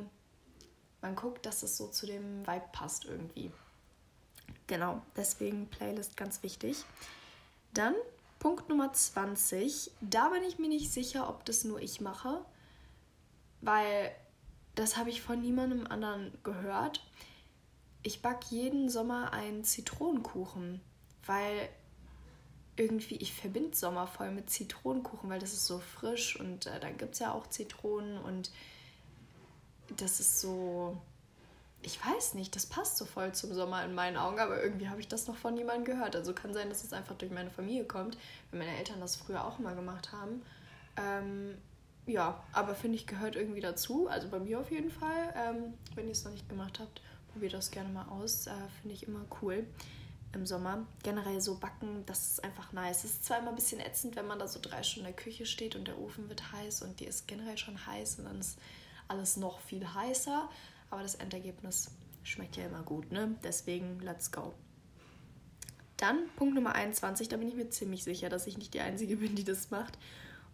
man 1.01 1.15
guckt, 1.15 1.45
dass 1.45 1.63
es 1.63 1.77
so 1.77 1.87
zu 1.87 2.05
dem 2.05 2.45
Vibe 2.47 2.69
passt 2.71 3.05
irgendwie. 3.05 3.51
Genau, 4.67 5.01
deswegen 5.17 5.67
Playlist 5.67 6.15
ganz 6.15 6.43
wichtig. 6.43 6.85
Dann 7.73 7.95
Punkt 8.39 8.69
Nummer 8.69 8.93
20. 8.93 9.91
Da 10.01 10.29
bin 10.29 10.43
ich 10.43 10.59
mir 10.59 10.69
nicht 10.69 10.91
sicher, 10.91 11.27
ob 11.29 11.43
das 11.45 11.63
nur 11.63 11.81
ich 11.81 12.01
mache, 12.01 12.45
weil 13.61 14.11
das 14.75 14.97
habe 14.97 15.09
ich 15.09 15.21
von 15.21 15.41
niemandem 15.41 15.87
anderen 15.87 16.37
gehört 16.43 17.03
ich 18.03 18.21
backe 18.21 18.45
jeden 18.49 18.89
Sommer 18.89 19.31
einen 19.31 19.63
Zitronenkuchen, 19.63 20.81
weil 21.25 21.69
irgendwie, 22.75 23.15
ich 23.15 23.33
verbinde 23.33 23.75
Sommer 23.75 24.07
voll 24.07 24.31
mit 24.31 24.49
Zitronenkuchen, 24.49 25.29
weil 25.29 25.39
das 25.39 25.53
ist 25.53 25.65
so 25.65 25.79
frisch 25.79 26.39
und 26.39 26.65
äh, 26.67 26.79
dann 26.79 26.97
gibt 26.97 27.13
es 27.13 27.19
ja 27.19 27.31
auch 27.31 27.47
Zitronen 27.47 28.17
und 28.17 28.51
das 29.95 30.19
ist 30.19 30.41
so, 30.41 30.97
ich 31.81 32.03
weiß 32.03 32.33
nicht, 32.33 32.55
das 32.55 32.65
passt 32.65 32.97
so 32.97 33.05
voll 33.05 33.33
zum 33.33 33.53
Sommer 33.53 33.85
in 33.85 33.93
meinen 33.93 34.17
Augen, 34.17 34.39
aber 34.39 34.61
irgendwie 34.61 34.89
habe 34.89 34.99
ich 34.99 35.07
das 35.07 35.27
noch 35.27 35.35
von 35.35 35.53
niemandem 35.53 35.85
gehört. 35.85 36.15
Also 36.15 36.33
kann 36.33 36.53
sein, 36.53 36.69
dass 36.69 36.83
es 36.83 36.93
einfach 36.93 37.15
durch 37.15 37.31
meine 37.31 37.51
Familie 37.51 37.85
kommt, 37.85 38.17
wenn 38.49 38.59
meine 38.59 38.75
Eltern 38.77 38.99
das 39.01 39.15
früher 39.17 39.45
auch 39.45 39.59
immer 39.59 39.75
gemacht 39.75 40.11
haben. 40.11 40.41
Ähm, 40.97 41.57
ja, 42.05 42.43
aber 42.53 42.73
finde 42.75 42.97
ich, 42.97 43.05
gehört 43.05 43.35
irgendwie 43.35 43.61
dazu. 43.61 44.07
Also 44.07 44.29
bei 44.29 44.39
mir 44.39 44.59
auf 44.59 44.71
jeden 44.71 44.91
Fall, 44.91 45.33
ähm, 45.37 45.73
wenn 45.95 46.05
ihr 46.05 46.13
es 46.13 46.23
noch 46.23 46.31
nicht 46.31 46.49
gemacht 46.49 46.79
habt 46.79 47.01
probiert 47.33 47.53
das 47.53 47.71
gerne 47.71 47.89
mal 47.89 48.07
aus. 48.07 48.47
Äh, 48.47 48.53
Finde 48.81 48.95
ich 48.95 49.07
immer 49.07 49.25
cool 49.41 49.65
im 50.33 50.45
Sommer. 50.45 50.85
Generell 51.03 51.41
so 51.41 51.55
backen, 51.55 52.03
das 52.05 52.31
ist 52.31 52.43
einfach 52.43 52.71
nice. 52.71 53.03
Es 53.03 53.11
ist 53.11 53.25
zwar 53.25 53.39
immer 53.39 53.49
ein 53.49 53.55
bisschen 53.55 53.79
ätzend, 53.79 54.15
wenn 54.15 54.27
man 54.27 54.39
da 54.39 54.47
so 54.47 54.59
drei 54.61 54.81
Stunden 54.83 55.07
in 55.07 55.15
der 55.15 55.23
Küche 55.23 55.45
steht 55.45 55.75
und 55.75 55.87
der 55.87 55.99
Ofen 55.99 56.29
wird 56.29 56.51
heiß 56.51 56.81
und 56.83 56.99
die 56.99 57.05
ist 57.05 57.27
generell 57.27 57.57
schon 57.57 57.85
heiß 57.85 58.19
und 58.19 58.25
dann 58.25 58.39
ist 58.39 58.57
alles 59.07 59.37
noch 59.37 59.59
viel 59.59 59.85
heißer. 59.93 60.49
Aber 60.89 61.01
das 61.01 61.15
Endergebnis 61.15 61.91
schmeckt 62.23 62.55
ja 62.55 62.65
immer 62.65 62.83
gut, 62.83 63.11
ne? 63.11 63.35
Deswegen, 63.43 63.99
let's 63.99 64.31
go. 64.31 64.53
Dann 65.97 66.27
Punkt 66.35 66.55
Nummer 66.55 66.73
21, 66.73 67.29
da 67.29 67.37
bin 67.37 67.47
ich 67.47 67.55
mir 67.55 67.69
ziemlich 67.69 68.03
sicher, 68.03 68.29
dass 68.29 68.47
ich 68.47 68.57
nicht 68.57 68.73
die 68.73 68.81
Einzige 68.81 69.17
bin, 69.17 69.35
die 69.35 69.43
das 69.43 69.69
macht. 69.71 69.97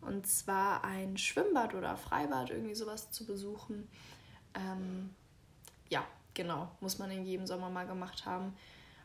Und 0.02 0.28
zwar 0.28 0.84
ein 0.84 1.18
Schwimmbad 1.18 1.74
oder 1.74 1.98
Freibad, 1.98 2.52
irgendwie 2.52 2.76
sowas 2.76 3.12
zu 3.12 3.26
besuchen. 3.26 3.88
Ähm, 4.54 5.10
ja, 5.89 6.06
genau, 6.34 6.70
muss 6.80 7.00
man 7.00 7.12
in 7.12 7.26
jedem 7.26 7.48
Sommer 7.48 7.70
mal 7.70 7.88
gemacht 7.88 8.26
haben. 8.26 8.56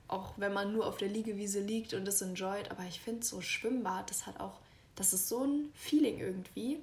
Auch 0.08 0.34
wenn 0.36 0.52
man 0.52 0.72
nur 0.72 0.86
auf 0.86 0.98
der 0.98 1.08
Liegewiese 1.08 1.60
liegt 1.60 1.94
und 1.94 2.06
es 2.06 2.20
enjoyt. 2.20 2.70
Aber 2.70 2.84
ich 2.84 3.00
finde 3.00 3.24
so 3.24 3.40
Schwimmbad, 3.40 4.10
das 4.10 4.26
hat 4.26 4.38
auch, 4.40 4.60
das 4.96 5.12
ist 5.12 5.28
so 5.28 5.44
ein 5.44 5.72
Feeling 5.74 6.18
irgendwie. 6.18 6.82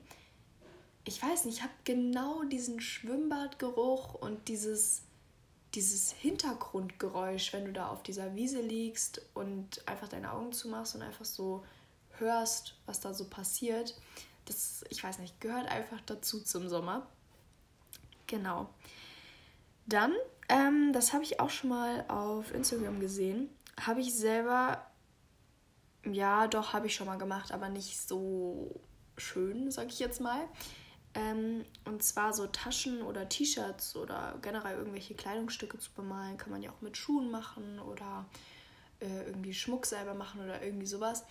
Ich 1.05 1.21
weiß 1.21 1.45
nicht, 1.45 1.57
ich 1.57 1.63
habe 1.63 1.73
genau 1.83 2.43
diesen 2.43 2.81
Schwimmbadgeruch 2.81 4.15
und 4.15 4.47
dieses, 4.47 5.03
dieses 5.73 6.11
Hintergrundgeräusch, 6.11 7.53
wenn 7.53 7.65
du 7.65 7.73
da 7.73 7.87
auf 7.89 8.03
dieser 8.03 8.35
Wiese 8.35 8.61
liegst 8.61 9.21
und 9.33 9.87
einfach 9.87 10.07
deine 10.07 10.33
Augen 10.33 10.51
zumachst 10.51 10.95
und 10.95 11.01
einfach 11.01 11.25
so 11.25 11.63
hörst, 12.17 12.75
was 12.85 12.99
da 12.99 13.13
so 13.13 13.25
passiert. 13.25 13.95
Das, 14.45 14.83
ich 14.89 15.03
weiß 15.03 15.19
nicht, 15.19 15.39
gehört 15.39 15.67
einfach 15.67 16.01
dazu 16.05 16.41
zum 16.41 16.67
Sommer. 16.67 17.07
Genau. 18.27 18.69
Dann 19.85 20.13
ähm, 20.51 20.91
das 20.91 21.13
habe 21.13 21.23
ich 21.23 21.39
auch 21.39 21.49
schon 21.49 21.69
mal 21.69 22.03
auf 22.09 22.53
Instagram 22.53 22.99
gesehen. 22.99 23.49
Habe 23.79 24.01
ich 24.01 24.13
selber, 24.13 24.85
ja, 26.05 26.47
doch, 26.47 26.73
habe 26.73 26.87
ich 26.87 26.95
schon 26.95 27.07
mal 27.07 27.17
gemacht, 27.17 27.53
aber 27.53 27.69
nicht 27.69 27.97
so 28.07 28.81
schön, 29.17 29.71
sage 29.71 29.87
ich 29.87 29.99
jetzt 29.99 30.19
mal. 30.19 30.41
Ähm, 31.13 31.63
und 31.85 32.03
zwar 32.03 32.33
so 32.33 32.47
Taschen 32.47 33.01
oder 33.01 33.29
T-Shirts 33.29 33.95
oder 33.95 34.37
generell 34.41 34.77
irgendwelche 34.77 35.13
Kleidungsstücke 35.13 35.77
zu 35.77 35.91
bemalen, 35.91 36.37
kann 36.37 36.51
man 36.51 36.61
ja 36.61 36.71
auch 36.71 36.81
mit 36.81 36.97
Schuhen 36.97 37.31
machen 37.31 37.79
oder 37.79 38.25
äh, 38.99 39.25
irgendwie 39.27 39.53
Schmuck 39.53 39.85
selber 39.85 40.13
machen 40.13 40.41
oder 40.41 40.61
irgendwie 40.61 40.85
sowas. 40.85 41.23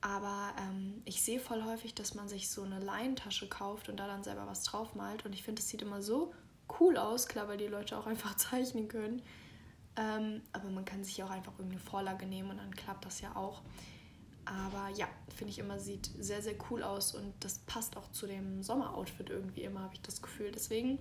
Aber 0.00 0.52
ähm, 0.60 1.02
ich 1.04 1.22
sehe 1.22 1.38
voll 1.38 1.64
häufig, 1.64 1.94
dass 1.94 2.14
man 2.14 2.28
sich 2.28 2.50
so 2.50 2.62
eine 2.62 2.80
Leintasche 2.80 3.48
kauft 3.48 3.88
und 3.88 3.96
da 3.96 4.08
dann 4.08 4.24
selber 4.24 4.46
was 4.46 4.64
drauf 4.64 4.94
malt. 4.96 5.24
Und 5.24 5.32
ich 5.34 5.44
finde, 5.44 5.62
es 5.62 5.68
sieht 5.68 5.82
immer 5.82 6.02
so 6.02 6.32
cool 6.80 6.96
aus, 6.96 7.26
klar, 7.28 7.48
weil 7.48 7.58
die 7.58 7.66
Leute 7.66 7.98
auch 7.98 8.06
einfach 8.06 8.36
zeichnen 8.36 8.88
können. 8.88 9.22
Ähm, 9.96 10.42
aber 10.52 10.68
man 10.70 10.84
kann 10.84 11.04
sich 11.04 11.22
auch 11.22 11.30
einfach 11.30 11.52
irgendeine 11.52 11.80
Vorlage 11.80 12.26
nehmen 12.26 12.50
und 12.50 12.58
dann 12.58 12.74
klappt 12.74 13.04
das 13.06 13.20
ja 13.20 13.34
auch. 13.34 13.62
Aber 14.44 14.90
ja, 14.94 15.08
finde 15.34 15.52
ich 15.52 15.58
immer, 15.58 15.78
sieht 15.78 16.10
sehr, 16.18 16.40
sehr 16.40 16.54
cool 16.70 16.82
aus 16.82 17.14
und 17.14 17.32
das 17.40 17.58
passt 17.60 17.96
auch 17.96 18.10
zu 18.12 18.26
dem 18.26 18.62
Sommeroutfit 18.62 19.28
irgendwie 19.28 19.62
immer, 19.62 19.80
habe 19.80 19.94
ich 19.94 20.02
das 20.02 20.22
Gefühl. 20.22 20.52
Deswegen 20.52 20.98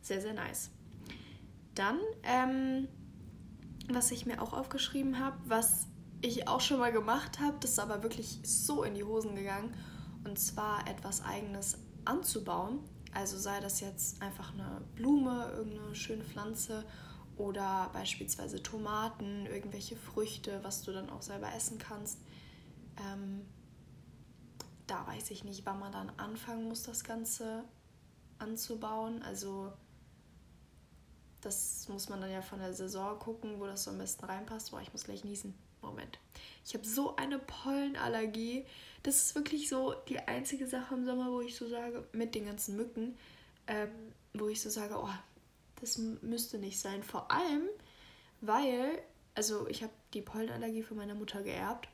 sehr, 0.00 0.22
sehr 0.22 0.32
nice. 0.32 0.70
Dann, 1.74 1.98
ähm, 2.22 2.88
was 3.90 4.10
ich 4.10 4.24
mir 4.24 4.40
auch 4.40 4.54
aufgeschrieben 4.54 5.18
habe, 5.18 5.36
was 5.46 5.86
ich 6.22 6.48
auch 6.48 6.60
schon 6.60 6.78
mal 6.78 6.92
gemacht 6.92 7.40
habe, 7.40 7.56
das 7.60 7.72
ist 7.72 7.78
aber 7.78 8.02
wirklich 8.02 8.40
so 8.42 8.82
in 8.84 8.94
die 8.94 9.04
Hosen 9.04 9.36
gegangen. 9.36 9.74
Und 10.24 10.38
zwar 10.38 10.88
etwas 10.88 11.22
Eigenes 11.22 11.78
anzubauen. 12.04 12.80
Also 13.14 13.38
sei 13.38 13.60
das 13.60 13.80
jetzt 13.80 14.20
einfach 14.22 14.52
eine 14.52 14.82
Blume, 14.94 15.50
irgendeine 15.56 15.94
schöne 15.94 16.24
Pflanze 16.24 16.84
oder 17.36 17.90
beispielsweise 17.92 18.62
Tomaten, 18.62 19.46
irgendwelche 19.46 19.96
Früchte, 19.96 20.62
was 20.62 20.82
du 20.82 20.92
dann 20.92 21.08
auch 21.10 21.22
selber 21.22 21.52
essen 21.54 21.78
kannst. 21.78 22.18
Ähm, 22.98 23.46
da 24.86 25.06
weiß 25.06 25.30
ich 25.30 25.44
nicht, 25.44 25.64
wann 25.66 25.78
man 25.78 25.92
dann 25.92 26.10
anfangen 26.16 26.68
muss, 26.68 26.82
das 26.82 27.04
Ganze 27.04 27.64
anzubauen. 28.38 29.22
Also 29.22 29.72
das 31.40 31.88
muss 31.88 32.08
man 32.08 32.20
dann 32.20 32.30
ja 32.30 32.42
von 32.42 32.58
der 32.58 32.74
Saison 32.74 33.18
gucken, 33.18 33.60
wo 33.60 33.66
das 33.66 33.84
so 33.84 33.90
am 33.90 33.98
besten 33.98 34.24
reinpasst. 34.24 34.70
Boah, 34.70 34.80
ich 34.80 34.92
muss 34.92 35.04
gleich 35.04 35.24
niesen. 35.24 35.54
Moment. 35.82 36.18
Ich 36.64 36.74
habe 36.74 36.86
so 36.86 37.16
eine 37.16 37.38
Pollenallergie. 37.38 38.66
Das 39.02 39.16
ist 39.16 39.34
wirklich 39.34 39.68
so 39.68 39.94
die 40.08 40.18
einzige 40.18 40.66
Sache 40.66 40.94
im 40.94 41.04
Sommer, 41.04 41.30
wo 41.30 41.40
ich 41.40 41.56
so 41.56 41.68
sage, 41.68 42.06
mit 42.12 42.34
den 42.34 42.46
ganzen 42.46 42.76
Mücken, 42.76 43.16
ähm, 43.66 43.90
wo 44.34 44.48
ich 44.48 44.60
so 44.60 44.70
sage, 44.70 44.96
oh, 44.98 45.08
das 45.80 45.98
müsste 45.98 46.58
nicht 46.58 46.78
sein. 46.78 47.02
Vor 47.02 47.30
allem, 47.30 47.68
weil, 48.40 49.02
also 49.34 49.66
ich 49.68 49.82
habe 49.82 49.92
die 50.14 50.22
Pollenallergie 50.22 50.82
von 50.82 50.96
meiner 50.96 51.14
Mutter 51.14 51.42
geerbt. 51.42 51.88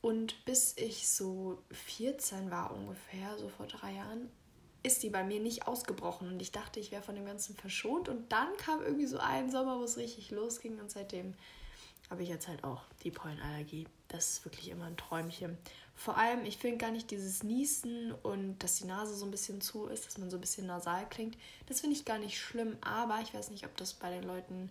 Und 0.00 0.44
bis 0.44 0.76
ich 0.76 1.08
so 1.08 1.62
14 1.70 2.50
war 2.50 2.74
ungefähr, 2.74 3.36
so 3.36 3.48
vor 3.48 3.66
drei 3.66 3.94
Jahren, 3.94 4.30
ist 4.82 5.02
die 5.02 5.10
bei 5.10 5.24
mir 5.24 5.40
nicht 5.40 5.66
ausgebrochen. 5.66 6.28
Und 6.28 6.40
ich 6.40 6.52
dachte, 6.52 6.80
ich 6.80 6.90
wäre 6.90 7.02
von 7.02 7.14
dem 7.14 7.26
Ganzen 7.26 7.56
verschont. 7.56 8.08
Und 8.08 8.32
dann 8.32 8.56
kam 8.56 8.80
irgendwie 8.80 9.06
so 9.06 9.18
ein 9.18 9.50
Sommer, 9.50 9.78
wo 9.78 9.84
es 9.84 9.96
richtig 9.96 10.30
losging. 10.30 10.78
Und 10.80 10.90
seitdem 10.90 11.34
habe 12.10 12.22
ich 12.22 12.28
jetzt 12.28 12.48
halt 12.48 12.64
auch 12.64 12.82
die 13.02 13.10
Pollenallergie. 13.10 13.86
Das 14.08 14.30
ist 14.30 14.44
wirklich 14.44 14.70
immer 14.70 14.86
ein 14.86 14.96
Träumchen. 14.96 15.58
Vor 15.94 16.16
allem, 16.16 16.44
ich 16.44 16.58
finde 16.58 16.78
gar 16.78 16.90
nicht 16.90 17.10
dieses 17.10 17.42
Niesen 17.42 18.12
und 18.22 18.58
dass 18.60 18.76
die 18.76 18.86
Nase 18.86 19.14
so 19.14 19.26
ein 19.26 19.30
bisschen 19.30 19.60
zu 19.60 19.86
ist, 19.86 20.06
dass 20.06 20.16
man 20.16 20.30
so 20.30 20.36
ein 20.36 20.40
bisschen 20.40 20.66
nasal 20.66 21.08
klingt. 21.08 21.36
Das 21.66 21.80
finde 21.80 21.96
ich 21.96 22.04
gar 22.04 22.18
nicht 22.18 22.38
schlimm, 22.38 22.76
aber 22.80 23.18
ich 23.22 23.34
weiß 23.34 23.50
nicht, 23.50 23.66
ob 23.66 23.76
das 23.76 23.94
bei 23.94 24.10
den 24.10 24.22
Leuten, 24.22 24.70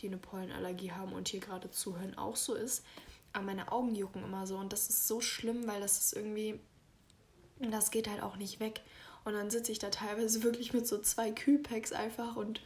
die 0.00 0.06
eine 0.06 0.16
Pollenallergie 0.16 0.92
haben 0.92 1.12
und 1.12 1.28
hier 1.28 1.40
gerade 1.40 1.70
zuhören, 1.70 2.18
auch 2.18 2.36
so 2.36 2.54
ist. 2.54 2.84
Aber 3.32 3.44
meine 3.44 3.70
Augen 3.70 3.94
jucken 3.94 4.24
immer 4.24 4.46
so 4.46 4.56
und 4.56 4.72
das 4.72 4.88
ist 4.88 5.06
so 5.06 5.20
schlimm, 5.20 5.66
weil 5.66 5.80
das 5.80 5.98
ist 5.98 6.14
irgendwie, 6.14 6.58
das 7.60 7.90
geht 7.90 8.08
halt 8.08 8.22
auch 8.22 8.36
nicht 8.36 8.58
weg. 8.58 8.80
Und 9.24 9.34
dann 9.34 9.50
sitze 9.50 9.72
ich 9.72 9.78
da 9.78 9.90
teilweise 9.90 10.42
wirklich 10.42 10.72
mit 10.72 10.86
so 10.88 10.98
zwei 10.98 11.30
Kühlpacks 11.30 11.92
einfach 11.92 12.34
und 12.34 12.60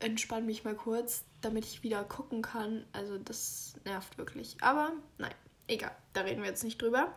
entspanne 0.00 0.46
mich 0.46 0.64
mal 0.64 0.74
kurz, 0.74 1.24
damit 1.40 1.64
ich 1.64 1.82
wieder 1.82 2.04
gucken 2.04 2.42
kann. 2.42 2.84
Also 2.92 3.18
das 3.18 3.74
nervt 3.84 4.18
wirklich. 4.18 4.56
Aber 4.60 4.92
nein, 5.18 5.34
egal, 5.68 5.94
da 6.12 6.22
reden 6.22 6.42
wir 6.42 6.48
jetzt 6.48 6.64
nicht 6.64 6.80
drüber. 6.80 7.14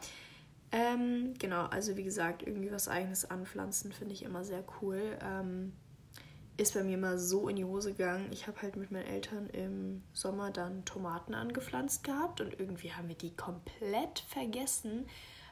Ähm, 0.72 1.34
genau, 1.40 1.66
also 1.66 1.98
wie 1.98 2.04
gesagt, 2.04 2.44
irgendwie 2.44 2.72
was 2.72 2.88
eigenes 2.88 3.30
anpflanzen 3.30 3.92
finde 3.92 4.14
ich 4.14 4.24
immer 4.24 4.44
sehr 4.44 4.64
cool. 4.82 5.18
Ähm, 5.24 5.74
ist 6.58 6.74
bei 6.74 6.84
mir 6.84 6.96
immer 6.96 7.18
so 7.18 7.48
in 7.48 7.56
die 7.56 7.64
Hose 7.64 7.94
gegangen. 7.94 8.28
Ich 8.32 8.46
habe 8.48 8.62
halt 8.62 8.76
mit 8.76 8.92
meinen 8.92 9.08
Eltern 9.08 9.50
im 9.50 10.04
Sommer 10.14 10.52
dann 10.52 10.84
Tomaten 10.86 11.34
angepflanzt 11.34 12.04
gehabt 12.04 12.42
und 12.42 12.60
irgendwie 12.60 12.92
haben 12.92 13.08
wir 13.08 13.16
die 13.16 13.36
komplett 13.36 14.20
vergessen, 14.28 15.08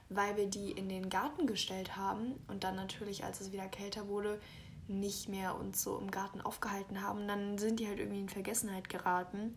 weil 0.09 0.35
wir 0.35 0.47
die 0.47 0.71
in 0.71 0.89
den 0.89 1.09
Garten 1.09 1.47
gestellt 1.47 1.95
haben 1.95 2.35
und 2.47 2.63
dann 2.63 2.75
natürlich, 2.75 3.23
als 3.23 3.41
es 3.41 3.51
wieder 3.51 3.67
kälter 3.67 4.07
wurde, 4.07 4.39
nicht 4.87 5.29
mehr 5.29 5.55
uns 5.55 5.81
so 5.83 5.97
im 5.97 6.11
Garten 6.11 6.41
aufgehalten 6.41 7.01
haben. 7.01 7.27
Dann 7.27 7.57
sind 7.57 7.79
die 7.79 7.87
halt 7.87 7.99
irgendwie 7.99 8.21
in 8.21 8.29
Vergessenheit 8.29 8.89
geraten. 8.89 9.55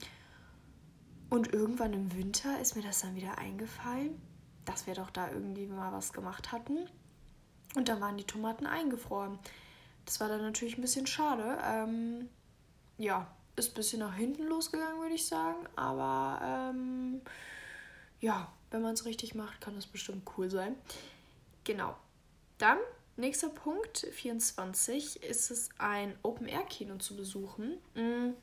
Und 1.29 1.53
irgendwann 1.53 1.93
im 1.93 2.15
Winter 2.17 2.61
ist 2.61 2.75
mir 2.77 2.83
das 2.83 3.01
dann 3.01 3.15
wieder 3.15 3.39
eingefallen, 3.39 4.21
dass 4.65 4.87
wir 4.87 4.95
doch 4.95 5.11
da 5.11 5.31
irgendwie 5.31 5.67
mal 5.67 5.93
was 5.93 6.13
gemacht 6.13 6.51
hatten. 6.51 6.89
Und 7.77 7.89
dann 7.89 8.01
waren 8.01 8.17
die 8.17 8.25
Tomaten 8.25 8.67
eingefroren. 8.67 9.39
Das 10.05 10.19
war 10.19 10.29
dann 10.29 10.43
natürlich 10.43 10.77
ein 10.77 10.83
bisschen 10.83 11.07
schade. 11.07 11.59
Ähm, 11.65 12.29
ja, 12.99 13.29
ist 13.55 13.71
ein 13.73 13.75
bisschen 13.75 14.01
nach 14.01 14.15
hinten 14.15 14.45
losgegangen, 14.45 15.01
würde 15.01 15.15
ich 15.15 15.27
sagen. 15.27 15.69
Aber 15.77 16.41
ähm, 16.43 17.21
ja, 18.21 18.53
wenn 18.71 18.83
man 18.83 18.95
es 18.95 19.05
richtig 19.05 19.35
macht, 19.35 19.61
kann 19.61 19.77
das 19.77 19.87
bestimmt 19.87 20.29
cool 20.37 20.51
sein. 20.51 20.75
Genau. 21.65 21.95
Dann 22.59 22.79
Nächster 23.21 23.51
Punkt, 23.51 24.07
24, 24.13 25.23
ist 25.23 25.51
es 25.51 25.69
ein 25.77 26.19
Open-Air-Kino 26.23 26.97
zu 26.97 27.17
besuchen. 27.17 27.77
Mhm. 27.95 28.35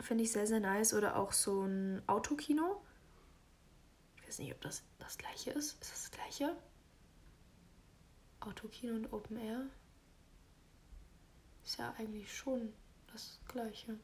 Finde 0.00 0.24
ich 0.24 0.32
sehr, 0.32 0.46
sehr 0.46 0.60
nice. 0.60 0.94
Oder 0.94 1.16
auch 1.16 1.32
so 1.32 1.60
ein 1.64 2.02
Autokino. 2.06 2.80
Ich 4.16 4.26
weiß 4.26 4.38
nicht, 4.38 4.52
ob 4.54 4.62
das 4.62 4.82
das 4.98 5.18
gleiche 5.18 5.50
ist. 5.50 5.72
Ist 5.74 5.82
das 5.82 5.90
das 5.90 6.10
gleiche? 6.10 6.56
Autokino 8.40 8.94
und 8.94 9.12
Open 9.12 9.36
Air? 9.36 9.66
Ist 11.62 11.78
ja 11.78 11.94
eigentlich 11.98 12.34
schon 12.34 12.72
das 13.12 13.38
gleiche. 13.46 13.98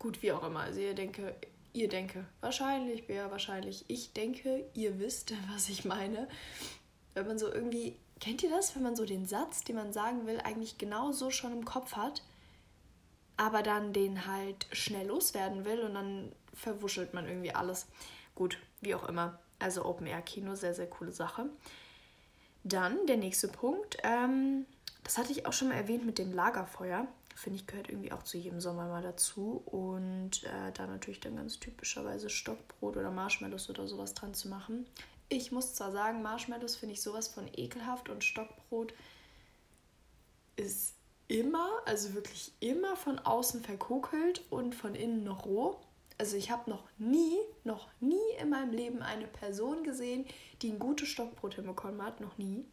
Gut, 0.00 0.22
wie 0.22 0.32
auch 0.32 0.42
immer. 0.42 0.60
Also 0.60 0.80
ihr 0.80 0.94
denke, 0.94 1.36
ihr 1.72 1.88
denke, 1.88 2.26
wahrscheinlich, 2.40 3.04
wer 3.06 3.30
wahrscheinlich, 3.30 3.84
ich 3.86 4.12
denke, 4.12 4.68
ihr 4.74 4.98
wisst, 4.98 5.34
was 5.52 5.68
ich 5.68 5.84
meine. 5.84 6.28
Wenn 7.14 7.28
man 7.28 7.38
so 7.38 7.52
irgendwie 7.52 7.96
Kennt 8.24 8.42
ihr 8.42 8.48
das, 8.48 8.74
wenn 8.74 8.82
man 8.82 8.96
so 8.96 9.04
den 9.04 9.26
Satz, 9.26 9.64
den 9.64 9.76
man 9.76 9.92
sagen 9.92 10.26
will, 10.26 10.40
eigentlich 10.40 10.78
genau 10.78 11.12
so 11.12 11.30
schon 11.30 11.52
im 11.52 11.66
Kopf 11.66 11.94
hat, 11.94 12.22
aber 13.36 13.62
dann 13.62 13.92
den 13.92 14.26
halt 14.26 14.66
schnell 14.72 15.08
loswerden 15.08 15.66
will 15.66 15.80
und 15.80 15.92
dann 15.92 16.32
verwuschelt 16.54 17.12
man 17.12 17.28
irgendwie 17.28 17.54
alles. 17.54 17.86
Gut, 18.34 18.56
wie 18.80 18.94
auch 18.94 19.06
immer. 19.10 19.38
Also 19.58 19.84
Open 19.84 20.06
Air 20.06 20.22
Kino, 20.22 20.54
sehr, 20.54 20.72
sehr 20.72 20.88
coole 20.88 21.12
Sache. 21.12 21.50
Dann 22.62 23.04
der 23.06 23.18
nächste 23.18 23.46
Punkt. 23.46 23.98
Ähm, 24.02 24.64
das 25.02 25.18
hatte 25.18 25.30
ich 25.30 25.44
auch 25.44 25.52
schon 25.52 25.68
mal 25.68 25.74
erwähnt 25.74 26.06
mit 26.06 26.16
dem 26.16 26.32
Lagerfeuer. 26.32 27.06
Finde 27.36 27.58
ich, 27.58 27.66
gehört 27.66 27.90
irgendwie 27.90 28.12
auch 28.12 28.22
zu 28.22 28.38
jedem 28.38 28.58
Sommer 28.58 28.88
mal 28.88 29.02
dazu. 29.02 29.62
Und 29.66 30.44
äh, 30.44 30.72
da 30.72 30.86
natürlich 30.86 31.20
dann 31.20 31.36
ganz 31.36 31.60
typischerweise 31.60 32.30
Stockbrot 32.30 32.96
oder 32.96 33.10
Marshmallows 33.10 33.68
oder 33.68 33.86
sowas 33.86 34.14
dran 34.14 34.32
zu 34.32 34.48
machen. 34.48 34.86
Ich 35.34 35.50
muss 35.50 35.74
zwar 35.74 35.90
sagen, 35.90 36.22
Marshmallows 36.22 36.76
finde 36.76 36.94
ich 36.94 37.02
sowas 37.02 37.26
von 37.26 37.48
ekelhaft 37.56 38.08
und 38.08 38.22
Stockbrot 38.22 38.94
ist 40.54 40.94
immer, 41.26 41.68
also 41.86 42.14
wirklich 42.14 42.52
immer 42.60 42.94
von 42.94 43.18
außen 43.18 43.62
verkokelt 43.62 44.42
und 44.50 44.76
von 44.76 44.94
innen 44.94 45.24
noch 45.24 45.44
roh. 45.44 45.76
Also 46.18 46.36
ich 46.36 46.52
habe 46.52 46.70
noch 46.70 46.84
nie, 46.98 47.36
noch 47.64 47.88
nie 47.98 48.20
in 48.40 48.50
meinem 48.50 48.72
Leben 48.72 49.02
eine 49.02 49.26
Person 49.26 49.82
gesehen, 49.82 50.24
die 50.62 50.70
ein 50.70 50.78
gutes 50.78 51.08
Stockbrot 51.08 51.54
hinbekommen 51.54 52.00
hat, 52.00 52.20
noch 52.20 52.38
nie. 52.38 52.64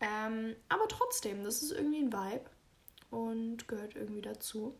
Ähm, 0.00 0.56
aber 0.70 0.88
trotzdem, 0.88 1.44
das 1.44 1.62
ist 1.62 1.72
irgendwie 1.72 2.02
ein 2.02 2.12
Vibe 2.12 2.48
und 3.10 3.68
gehört 3.68 3.94
irgendwie 3.96 4.22
dazu. 4.22 4.74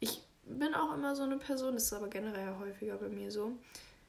Ich 0.00 0.22
bin 0.44 0.74
auch 0.74 0.94
immer 0.94 1.14
so 1.14 1.24
eine 1.24 1.36
Person, 1.36 1.74
das 1.74 1.84
ist 1.84 1.92
aber 1.92 2.08
generell 2.08 2.56
häufiger 2.58 2.96
bei 2.96 3.10
mir 3.10 3.30
so 3.30 3.52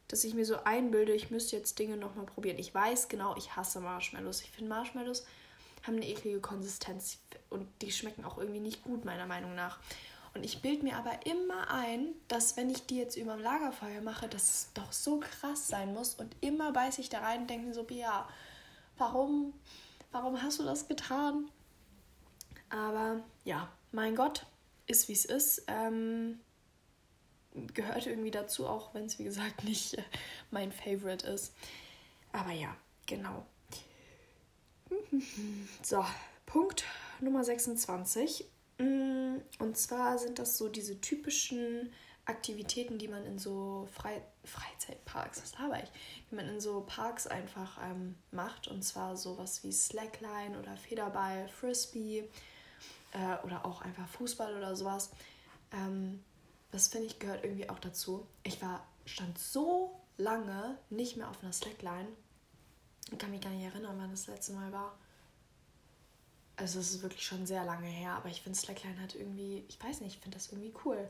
dass 0.08 0.24
ich 0.24 0.34
mir 0.34 0.46
so 0.46 0.64
einbilde, 0.64 1.14
ich 1.14 1.32
müsste 1.32 1.56
jetzt 1.56 1.80
Dinge 1.80 1.98
nochmal 1.98 2.26
probieren. 2.26 2.60
Ich 2.60 2.74
weiß 2.74 3.08
genau, 3.08 3.36
ich 3.38 3.56
hasse 3.56 3.80
Marshmallows. 3.80 4.42
Ich 4.42 4.52
finde 4.52 4.70
Marshmallows 4.70 5.26
haben 5.84 5.98
eine 5.98 6.08
eklige 6.08 6.40
Konsistenz 6.40 7.20
und 7.50 7.68
die 7.82 7.92
schmecken 7.92 8.24
auch 8.24 8.38
irgendwie 8.38 8.60
nicht 8.60 8.84
gut, 8.84 9.06
meiner 9.06 9.26
Meinung 9.26 9.54
nach. 9.54 9.80
Und 10.34 10.44
ich 10.44 10.62
bilde 10.62 10.84
mir 10.84 10.98
aber 10.98 11.26
immer 11.26 11.70
ein, 11.70 12.08
dass 12.28 12.58
wenn 12.58 12.70
ich 12.70 12.86
die 12.88 12.98
jetzt 12.98 13.18
über 13.18 13.34
dem 13.34 13.42
Lagerfeuer 13.42 14.02
mache, 14.02 14.28
dass 14.28 14.50
es 14.50 14.74
doch 14.74 14.92
so 14.92 15.20
krass 15.20 15.68
sein 15.68 15.94
muss. 15.94 16.16
Und 16.16 16.36
immer 16.42 16.72
beiße 16.72 17.02
ich 17.02 17.10
da 17.10 17.20
rein 17.20 17.42
und 17.42 17.50
denke 17.50 17.74
so, 17.74 17.86
ja, 17.90 18.28
warum, 18.98 19.54
warum 20.12 20.42
hast 20.42 20.60
du 20.60 20.64
das 20.64 20.88
getan? 20.88 21.50
Aber 22.70 23.22
ja, 23.44 23.70
mein 23.92 24.16
Gott, 24.16 24.48
ist 24.88 25.08
wie 25.08 25.14
es 25.14 25.26
ist. 25.26 25.64
Ähm, 25.68 26.40
gehört 27.74 28.08
irgendwie 28.08 28.32
dazu, 28.32 28.68
auch 28.68 28.94
wenn 28.94 29.06
es 29.06 29.20
wie 29.20 29.24
gesagt 29.24 29.64
nicht 29.66 29.96
äh, 29.96 30.04
mein 30.52 30.72
Favorite 30.72 31.26
ist. 31.28 31.54
Aber 32.32 32.52
ja, 32.52 32.76
genau. 33.06 33.46
So, 35.82 36.06
Punkt 36.46 36.86
Nummer 37.20 37.44
26. 37.44 38.46
Mm, 38.78 39.38
und 39.60 39.78
zwar 39.78 40.18
sind 40.18 40.40
das 40.40 40.58
so 40.58 40.70
diese 40.70 41.00
typischen 41.02 41.92
Aktivitäten, 42.26 42.98
die 42.98 43.08
man 43.08 43.26
in 43.26 43.38
so 43.38 43.88
Fre 43.92 44.22
Freizeitparks, 44.46 45.42
was 45.42 45.58
habe 45.58 45.80
ich, 45.82 45.90
die 46.30 46.36
man 46.36 46.50
in 46.50 46.60
so 46.60 46.82
Parks 46.82 47.28
einfach 47.28 47.80
ähm, 47.82 48.16
macht. 48.32 48.68
Und 48.68 48.84
zwar 48.84 49.16
sowas 49.16 49.64
wie 49.64 49.72
Slackline 49.72 50.58
oder 50.60 50.76
Federball, 50.78 51.48
Frisbee 51.48 52.30
äh, 53.14 53.46
oder 53.46 53.66
auch 53.66 53.82
einfach 53.82 54.08
Fußball 54.08 54.56
oder 54.56 54.76
sowas. 54.76 55.12
Ähm, 55.72 56.24
das 56.74 56.88
finde 56.88 57.06
ich 57.06 57.20
gehört 57.20 57.44
irgendwie 57.44 57.70
auch 57.70 57.78
dazu. 57.78 58.26
Ich 58.42 58.60
war, 58.60 58.84
stand 59.06 59.38
so 59.38 60.02
lange 60.18 60.76
nicht 60.90 61.18
mehr 61.18 61.30
auf 61.30 61.44
einer 61.44 61.54
Slackline. 61.54 62.08
Ich 63.12 63.20
kann 63.20 63.30
mich 63.30 63.42
gar 63.42 63.52
nicht 63.52 63.64
erinnern, 63.64 63.96
wann 64.00 64.10
das 64.10 64.26
letzte 64.26 64.54
Mal 64.54 64.72
war. 64.72 64.98
Also 66.56 66.80
es 66.80 66.96
ist 66.96 67.04
wirklich 67.04 67.24
schon 67.24 67.46
sehr 67.46 67.64
lange 67.64 67.86
her, 67.86 68.14
aber 68.14 68.30
ich 68.30 68.42
finde 68.42 68.58
Slackline 68.58 69.00
hat 69.00 69.14
irgendwie, 69.14 69.64
ich 69.68 69.82
weiß 69.84 70.02
nicht, 70.02 70.16
ich 70.16 70.22
finde 70.22 70.38
das 70.38 70.52
irgendwie 70.52 70.74
cool. 70.84 71.08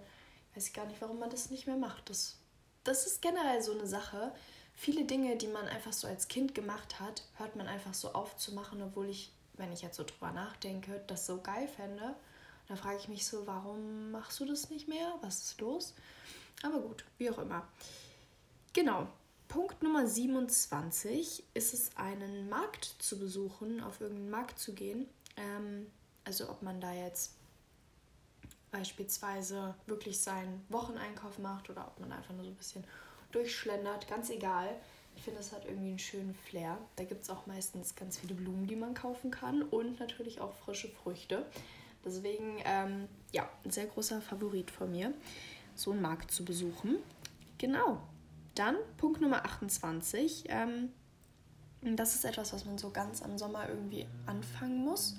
Ich 0.51 0.57
weiß 0.57 0.73
gar 0.73 0.85
nicht, 0.85 0.99
warum 0.99 1.19
man 1.19 1.29
das 1.29 1.49
nicht 1.49 1.65
mehr 1.65 1.77
macht. 1.77 2.09
Das, 2.09 2.35
das 2.83 3.07
ist 3.07 3.21
generell 3.21 3.61
so 3.61 3.71
eine 3.71 3.87
Sache. 3.87 4.33
Viele 4.73 5.05
Dinge, 5.05 5.37
die 5.37 5.47
man 5.47 5.65
einfach 5.69 5.93
so 5.93 6.07
als 6.07 6.27
Kind 6.27 6.53
gemacht 6.53 6.99
hat, 6.99 7.23
hört 7.37 7.55
man 7.55 7.67
einfach 7.67 7.93
so 7.93 8.11
auf 8.11 8.35
zu 8.35 8.53
machen, 8.53 8.81
obwohl 8.81 9.07
ich, 9.07 9.31
wenn 9.53 9.71
ich 9.71 9.81
jetzt 9.81 9.95
so 9.95 10.03
drüber 10.03 10.31
nachdenke, 10.31 11.01
das 11.07 11.25
so 11.25 11.39
geil 11.39 11.69
fände. 11.69 12.15
Da 12.73 12.77
frage 12.77 12.97
ich 12.97 13.07
mich 13.07 13.27
so, 13.27 13.45
warum 13.45 14.09
machst 14.09 14.39
du 14.39 14.45
das 14.45 14.71
nicht 14.71 14.87
mehr? 14.87 15.13
Was 15.21 15.43
ist 15.43 15.61
los? 15.61 15.93
Aber 16.63 16.79
gut, 16.79 17.05
wie 17.19 17.29
auch 17.29 17.37
immer. 17.37 17.67
Genau. 18.73 19.07
Punkt 19.47 19.83
Nummer 19.83 20.07
27 20.07 21.43
ist 21.53 21.73
es, 21.75 21.95
einen 21.97 22.49
Markt 22.49 22.95
zu 22.97 23.19
besuchen, 23.19 23.79
auf 23.79 24.01
irgendeinen 24.01 24.31
Markt 24.31 24.57
zu 24.57 24.73
gehen. 24.73 25.07
Ähm, 25.37 25.85
also 26.23 26.49
ob 26.49 26.63
man 26.63 26.81
da 26.81 26.91
jetzt 26.93 27.35
beispielsweise 28.71 29.75
wirklich 29.85 30.19
seinen 30.19 30.65
Wocheneinkauf 30.69 31.37
macht 31.37 31.69
oder 31.69 31.87
ob 31.87 31.99
man 31.99 32.11
einfach 32.11 32.33
nur 32.33 32.43
so 32.43 32.49
ein 32.49 32.55
bisschen 32.55 32.83
durchschlendert, 33.33 34.07
ganz 34.07 34.31
egal. 34.31 34.75
Ich 35.15 35.21
finde, 35.21 35.41
das 35.41 35.51
hat 35.51 35.65
irgendwie 35.65 35.89
einen 35.89 35.99
schönen 35.99 36.33
Flair. 36.33 36.79
Da 36.95 37.03
gibt 37.03 37.21
es 37.21 37.29
auch 37.29 37.45
meistens 37.45 37.93
ganz 37.95 38.17
viele 38.17 38.33
Blumen, 38.33 38.65
die 38.65 38.75
man 38.75 38.95
kaufen 38.95 39.29
kann 39.29 39.61
und 39.61 39.99
natürlich 39.99 40.41
auch 40.41 40.55
frische 40.55 40.89
Früchte. 40.89 41.45
Deswegen, 42.05 42.57
ähm, 42.65 43.07
ja, 43.31 43.49
ein 43.63 43.71
sehr 43.71 43.85
großer 43.85 44.21
Favorit 44.21 44.71
von 44.71 44.91
mir, 44.91 45.13
so 45.75 45.91
einen 45.91 46.01
Markt 46.01 46.31
zu 46.31 46.43
besuchen. 46.43 46.97
Genau. 47.57 48.01
Dann 48.55 48.75
Punkt 48.97 49.21
Nummer 49.21 49.45
28. 49.45 50.45
Ähm, 50.47 50.89
das 51.81 52.15
ist 52.15 52.25
etwas, 52.25 52.53
was 52.53 52.65
man 52.65 52.77
so 52.77 52.91
ganz 52.91 53.21
am 53.21 53.37
Sommer 53.37 53.67
irgendwie 53.69 54.05
anfangen 54.25 54.83
muss. 54.83 55.15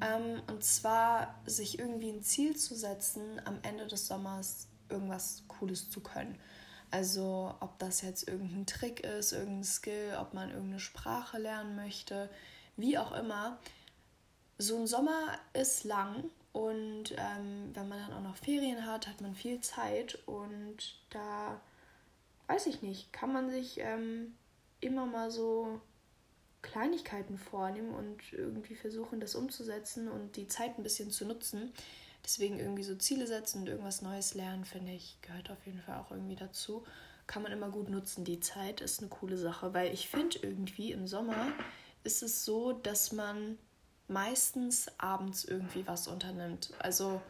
Ähm, 0.00 0.42
und 0.48 0.64
zwar 0.64 1.40
sich 1.46 1.78
irgendwie 1.78 2.10
ein 2.10 2.22
Ziel 2.22 2.56
zu 2.56 2.74
setzen, 2.74 3.40
am 3.44 3.58
Ende 3.62 3.86
des 3.86 4.06
Sommers 4.06 4.68
irgendwas 4.88 5.44
Cooles 5.48 5.90
zu 5.90 6.00
können. 6.00 6.38
Also 6.90 7.54
ob 7.60 7.78
das 7.78 8.02
jetzt 8.02 8.28
irgendein 8.28 8.66
Trick 8.66 9.00
ist, 9.00 9.32
irgendein 9.32 9.64
Skill, 9.64 10.16
ob 10.20 10.34
man 10.34 10.50
irgendeine 10.50 10.80
Sprache 10.80 11.38
lernen 11.38 11.74
möchte, 11.74 12.30
wie 12.76 12.98
auch 12.98 13.12
immer. 13.12 13.58
So 14.64 14.78
ein 14.78 14.86
Sommer 14.86 15.38
ist 15.52 15.84
lang 15.84 16.30
und 16.54 17.10
ähm, 17.18 17.70
wenn 17.74 17.86
man 17.86 17.98
dann 17.98 18.14
auch 18.14 18.22
noch 18.22 18.36
Ferien 18.36 18.86
hat, 18.86 19.06
hat 19.06 19.20
man 19.20 19.34
viel 19.34 19.60
Zeit 19.60 20.18
und 20.24 20.76
da 21.10 21.60
weiß 22.46 22.66
ich 22.68 22.80
nicht, 22.80 23.12
kann 23.12 23.30
man 23.30 23.50
sich 23.50 23.78
ähm, 23.80 24.34
immer 24.80 25.04
mal 25.04 25.30
so 25.30 25.82
Kleinigkeiten 26.62 27.36
vornehmen 27.36 27.92
und 27.92 28.32
irgendwie 28.32 28.74
versuchen, 28.74 29.20
das 29.20 29.34
umzusetzen 29.34 30.08
und 30.08 30.36
die 30.36 30.48
Zeit 30.48 30.78
ein 30.78 30.82
bisschen 30.82 31.10
zu 31.10 31.26
nutzen. 31.26 31.70
Deswegen 32.24 32.58
irgendwie 32.58 32.84
so 32.84 32.94
Ziele 32.94 33.26
setzen 33.26 33.60
und 33.60 33.68
irgendwas 33.68 34.00
Neues 34.00 34.32
lernen, 34.32 34.64
finde 34.64 34.92
ich, 34.92 35.18
gehört 35.20 35.50
auf 35.50 35.66
jeden 35.66 35.82
Fall 35.82 35.98
auch 35.98 36.10
irgendwie 36.10 36.36
dazu. 36.36 36.86
Kann 37.26 37.42
man 37.42 37.52
immer 37.52 37.68
gut 37.68 37.90
nutzen, 37.90 38.24
die 38.24 38.40
Zeit 38.40 38.80
ist 38.80 39.00
eine 39.00 39.10
coole 39.10 39.36
Sache, 39.36 39.74
weil 39.74 39.92
ich 39.92 40.08
finde 40.08 40.38
irgendwie 40.40 40.92
im 40.92 41.06
Sommer 41.06 41.52
ist 42.02 42.22
es 42.22 42.46
so, 42.46 42.72
dass 42.72 43.12
man 43.12 43.58
meistens 44.08 44.88
abends 44.98 45.44
irgendwie 45.44 45.86
was 45.86 46.08
unternimmt. 46.08 46.72
Also 46.78 47.20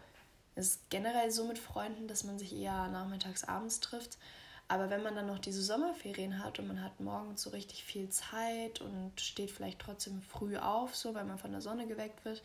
es 0.54 0.68
ist 0.76 0.90
generell 0.90 1.30
so 1.30 1.46
mit 1.46 1.58
Freunden, 1.58 2.08
dass 2.08 2.24
man 2.24 2.38
sich 2.38 2.54
eher 2.54 2.88
nachmittags 2.88 3.44
abends 3.44 3.80
trifft. 3.80 4.18
Aber 4.66 4.88
wenn 4.88 5.02
man 5.02 5.14
dann 5.14 5.26
noch 5.26 5.38
diese 5.38 5.62
Sommerferien 5.62 6.42
hat 6.42 6.58
und 6.58 6.68
man 6.68 6.82
hat 6.82 6.98
morgens 6.98 7.42
so 7.42 7.50
richtig 7.50 7.84
viel 7.84 8.08
Zeit 8.08 8.80
und 8.80 9.12
steht 9.20 9.50
vielleicht 9.50 9.78
trotzdem 9.78 10.22
früh 10.22 10.56
auf, 10.56 10.96
so 10.96 11.14
weil 11.14 11.24
man 11.24 11.38
von 11.38 11.52
der 11.52 11.60
Sonne 11.60 11.87
geweckt 11.87 12.24
wird, 12.24 12.42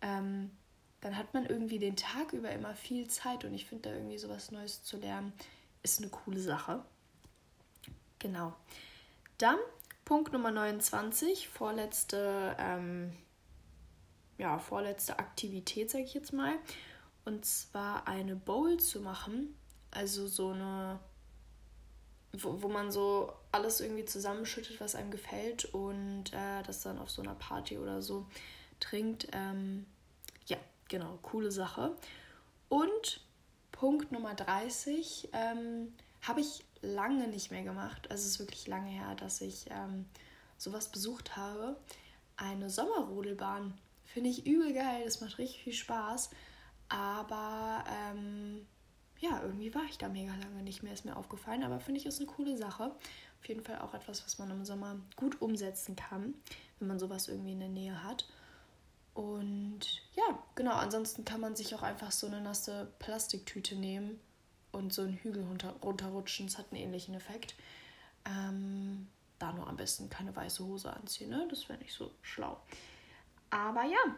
ähm, 0.00 0.50
dann 1.00 1.16
hat 1.16 1.34
man 1.34 1.46
irgendwie 1.46 1.78
den 1.78 1.96
Tag 1.96 2.32
über 2.32 2.50
immer 2.50 2.74
viel 2.74 3.08
Zeit 3.08 3.44
und 3.44 3.54
ich 3.54 3.66
finde 3.66 3.88
da 3.88 3.94
irgendwie 3.94 4.18
sowas 4.18 4.50
Neues 4.50 4.82
zu 4.82 4.98
lernen, 4.98 5.32
ist 5.82 6.00
eine 6.00 6.10
coole 6.10 6.40
Sache. 6.40 6.82
Genau. 8.18 8.54
Dann 9.38 9.58
Punkt 10.04 10.32
Nummer 10.32 10.50
29, 10.50 11.48
vorletzte, 11.48 12.56
ähm, 12.58 13.12
ja, 14.38 14.58
vorletzte 14.58 15.18
Aktivität, 15.18 15.90
sage 15.90 16.04
ich 16.04 16.14
jetzt 16.14 16.32
mal. 16.32 16.54
Und 17.24 17.44
zwar 17.44 18.08
eine 18.08 18.36
Bowl 18.36 18.78
zu 18.78 19.00
machen. 19.00 19.54
Also 19.90 20.26
so 20.26 20.50
eine 20.50 21.00
wo, 22.32 22.62
wo 22.62 22.68
man 22.68 22.90
so 22.90 23.32
alles 23.52 23.80
irgendwie 23.80 24.04
zusammenschüttet, 24.04 24.80
was 24.80 24.94
einem 24.94 25.10
gefällt 25.10 25.64
und 25.66 26.32
äh, 26.32 26.62
das 26.66 26.82
dann 26.82 26.98
auf 26.98 27.10
so 27.10 27.22
einer 27.22 27.34
Party 27.34 27.78
oder 27.78 28.02
so 28.02 28.26
trinkt. 28.80 29.28
Ähm, 29.32 29.86
ja, 30.46 30.58
genau, 30.88 31.18
coole 31.22 31.50
Sache. 31.50 31.96
Und 32.68 33.20
Punkt 33.72 34.12
Nummer 34.12 34.34
30 34.34 35.30
ähm, 35.32 35.94
habe 36.22 36.40
ich 36.40 36.64
lange 36.82 37.28
nicht 37.28 37.50
mehr 37.50 37.62
gemacht. 37.62 38.10
Also 38.10 38.22
es 38.22 38.32
ist 38.32 38.38
wirklich 38.40 38.66
lange 38.66 38.90
her, 38.90 39.14
dass 39.14 39.40
ich 39.40 39.66
ähm, 39.70 40.04
sowas 40.58 40.88
besucht 40.88 41.36
habe. 41.36 41.76
Eine 42.36 42.70
Sommerrodelbahn. 42.70 43.74
Finde 44.12 44.30
ich 44.30 44.46
übel 44.46 44.72
geil, 44.72 45.02
das 45.04 45.20
macht 45.20 45.38
richtig 45.38 45.62
viel 45.62 45.72
Spaß. 45.72 46.30
Aber 46.88 47.84
ähm, 47.86 48.66
ja, 49.20 49.42
irgendwie 49.42 49.74
war 49.74 49.84
ich 49.84 49.98
da 49.98 50.08
mega 50.08 50.34
lange 50.34 50.62
nicht 50.62 50.82
mehr, 50.82 50.92
ist 50.92 51.04
mir 51.04 51.16
aufgefallen, 51.16 51.62
aber 51.62 51.80
finde 51.80 52.00
ich 52.00 52.06
ist 52.06 52.18
eine 52.18 52.26
coole 52.26 52.56
Sache. 52.56 52.94
Auf 53.40 53.48
jeden 53.48 53.62
Fall 53.62 53.78
auch 53.80 53.94
etwas, 53.94 54.24
was 54.24 54.38
man 54.38 54.50
im 54.50 54.64
Sommer 54.64 54.96
gut 55.16 55.40
umsetzen 55.42 55.96
kann, 55.96 56.34
wenn 56.78 56.88
man 56.88 56.98
sowas 56.98 57.28
irgendwie 57.28 57.52
in 57.52 57.60
der 57.60 57.68
Nähe 57.68 58.02
hat. 58.02 58.26
Und 59.14 59.80
ja, 60.14 60.38
genau, 60.54 60.74
ansonsten 60.74 61.24
kann 61.24 61.40
man 61.40 61.56
sich 61.56 61.74
auch 61.74 61.82
einfach 61.82 62.12
so 62.12 62.26
eine 62.26 62.40
nasse 62.40 62.90
Plastiktüte 63.00 63.74
nehmen 63.74 64.20
und 64.72 64.92
so 64.92 65.02
einen 65.02 65.14
Hügel 65.14 65.44
runter, 65.44 65.74
runterrutschen. 65.82 66.46
Das 66.46 66.56
hat 66.56 66.66
einen 66.70 66.80
ähnlichen 66.80 67.14
Effekt. 67.14 67.54
Ähm, 68.24 69.08
da 69.38 69.52
nur 69.52 69.66
am 69.66 69.76
besten 69.76 70.08
keine 70.08 70.34
weiße 70.34 70.64
Hose 70.64 70.92
anziehen, 70.92 71.30
ne? 71.30 71.46
Das 71.50 71.68
wäre 71.68 71.78
nicht 71.78 71.92
so 71.92 72.12
schlau. 72.22 72.60
Aber 73.50 73.84
ja, 73.84 74.16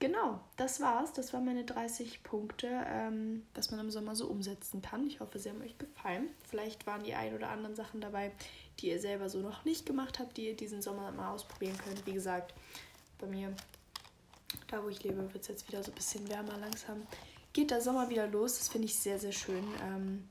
Genau, 0.00 0.40
das 0.56 0.80
war's. 0.80 1.12
Das 1.12 1.34
waren 1.34 1.44
meine 1.44 1.64
30 1.64 2.22
Punkte, 2.22 2.68
ähm, 2.86 3.46
was 3.54 3.70
man 3.70 3.80
im 3.80 3.90
Sommer 3.90 4.16
so 4.16 4.28
umsetzen 4.28 4.80
kann. 4.80 5.06
Ich 5.06 5.20
hoffe, 5.20 5.38
sie 5.38 5.50
haben 5.50 5.60
euch 5.60 5.76
gefallen. 5.76 6.30
Vielleicht 6.48 6.86
waren 6.86 7.02
die 7.02 7.14
ein 7.14 7.34
oder 7.34 7.50
anderen 7.50 7.76
Sachen 7.76 8.00
dabei, 8.00 8.32
die 8.78 8.88
ihr 8.88 8.98
selber 8.98 9.28
so 9.28 9.40
noch 9.40 9.66
nicht 9.66 9.84
gemacht 9.84 10.18
habt, 10.18 10.38
die 10.38 10.46
ihr 10.46 10.56
diesen 10.56 10.80
Sommer 10.80 11.12
mal 11.12 11.34
ausprobieren 11.34 11.76
könnt. 11.84 12.06
Wie 12.06 12.14
gesagt, 12.14 12.54
bei 13.18 13.26
mir, 13.26 13.54
da 14.68 14.82
wo 14.82 14.88
ich 14.88 15.02
lebe, 15.04 15.30
wird 15.34 15.42
es 15.42 15.48
jetzt 15.48 15.68
wieder 15.68 15.84
so 15.84 15.92
ein 15.92 15.96
bisschen 15.96 16.26
wärmer 16.30 16.56
langsam. 16.56 17.06
Geht 17.52 17.70
der 17.70 17.82
Sommer 17.82 18.08
wieder 18.08 18.26
los. 18.26 18.56
Das 18.56 18.70
finde 18.70 18.86
ich 18.86 18.98
sehr, 18.98 19.18
sehr 19.18 19.32
schön. 19.32 19.64
Ähm, 19.82 20.26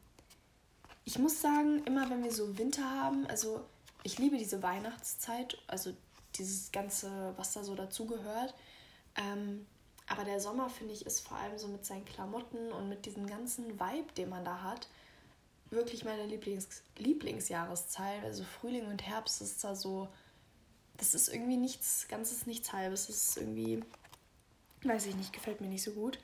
ich 1.06 1.20
muss 1.20 1.42
sagen, 1.42 1.84
immer 1.86 2.10
wenn 2.10 2.24
wir 2.24 2.32
so 2.32 2.58
Winter 2.58 2.90
haben, 2.90 3.28
also 3.28 3.64
ich 4.02 4.18
liebe 4.18 4.38
diese 4.38 4.64
Weihnachtszeit, 4.64 5.60
also 5.68 5.94
dieses 6.40 6.72
Ganze, 6.72 7.34
was 7.38 7.54
da 7.54 7.64
so 7.64 7.76
dazugehört. 7.76 8.56
Ähm, 9.16 9.66
aber 10.08 10.24
der 10.24 10.40
Sommer, 10.40 10.70
finde 10.70 10.94
ich, 10.94 11.06
ist 11.06 11.28
vor 11.28 11.38
allem 11.38 11.58
so 11.58 11.68
mit 11.68 11.86
seinen 11.86 12.06
Klamotten 12.06 12.72
und 12.72 12.90
mit 12.90 13.06
diesem 13.06 13.28
ganzen 13.28 13.80
Vibe, 13.80 14.12
den 14.18 14.30
man 14.30 14.44
da 14.44 14.64
hat, 14.64 14.88
wirklich 15.70 16.04
meine 16.04 16.26
Lieblings 16.26 16.82
Lieblingsjahreszeit. 16.98 18.24
Also 18.24 18.44
Frühling 18.44 18.88
und 18.88 19.06
Herbst 19.06 19.42
ist 19.42 19.64
da 19.64 19.76
so, 19.76 20.08
das 20.98 21.14
ist 21.14 21.30
irgendwie 21.30 21.58
nichts, 21.58 22.08
ganzes 22.08 22.48
nichts 22.48 22.74
halbes. 22.74 23.08
Das 23.08 23.16
ist 23.16 23.38
irgendwie, 23.38 23.84
weiß 24.84 25.06
ich 25.06 25.16
nicht, 25.16 25.32
gefällt 25.32 25.62
mir 25.62 25.68
nicht 25.68 25.84
so 25.84 25.92
gut. 25.92 26.20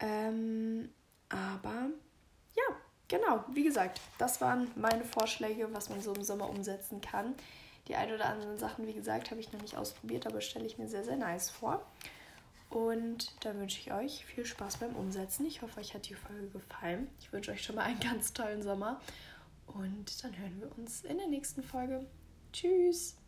Ähm, 0.00 0.88
aber 1.28 1.90
ja, 2.56 2.76
genau, 3.08 3.44
wie 3.52 3.64
gesagt, 3.64 4.00
das 4.18 4.40
waren 4.40 4.70
meine 4.74 5.04
Vorschläge, 5.04 5.68
was 5.72 5.90
man 5.90 6.00
so 6.00 6.14
im 6.14 6.22
Sommer 6.22 6.48
umsetzen 6.48 7.00
kann. 7.00 7.34
Die 7.88 7.96
ein 7.96 8.12
oder 8.12 8.26
anderen 8.26 8.58
Sachen, 8.58 8.86
wie 8.86 8.92
gesagt, 8.92 9.30
habe 9.30 9.40
ich 9.40 9.52
noch 9.52 9.60
nicht 9.60 9.76
ausprobiert, 9.76 10.26
aber 10.26 10.40
stelle 10.40 10.66
ich 10.66 10.78
mir 10.78 10.88
sehr, 10.88 11.04
sehr 11.04 11.16
nice 11.16 11.50
vor. 11.50 11.84
Und 12.70 13.32
dann 13.44 13.58
wünsche 13.58 13.78
ich 13.80 13.92
euch 13.92 14.24
viel 14.24 14.46
Spaß 14.46 14.78
beim 14.78 14.96
Umsetzen. 14.96 15.44
Ich 15.46 15.60
hoffe, 15.60 15.80
euch 15.80 15.94
hat 15.94 16.08
die 16.08 16.14
Folge 16.14 16.48
gefallen. 16.48 17.08
Ich 17.20 17.32
wünsche 17.32 17.50
euch 17.50 17.62
schon 17.62 17.76
mal 17.76 17.82
einen 17.82 18.00
ganz 18.00 18.32
tollen 18.32 18.62
Sommer. 18.62 19.00
Und 19.66 20.24
dann 20.24 20.36
hören 20.38 20.60
wir 20.60 20.78
uns 20.78 21.02
in 21.02 21.18
der 21.18 21.28
nächsten 21.28 21.62
Folge. 21.62 22.06
Tschüss! 22.52 23.21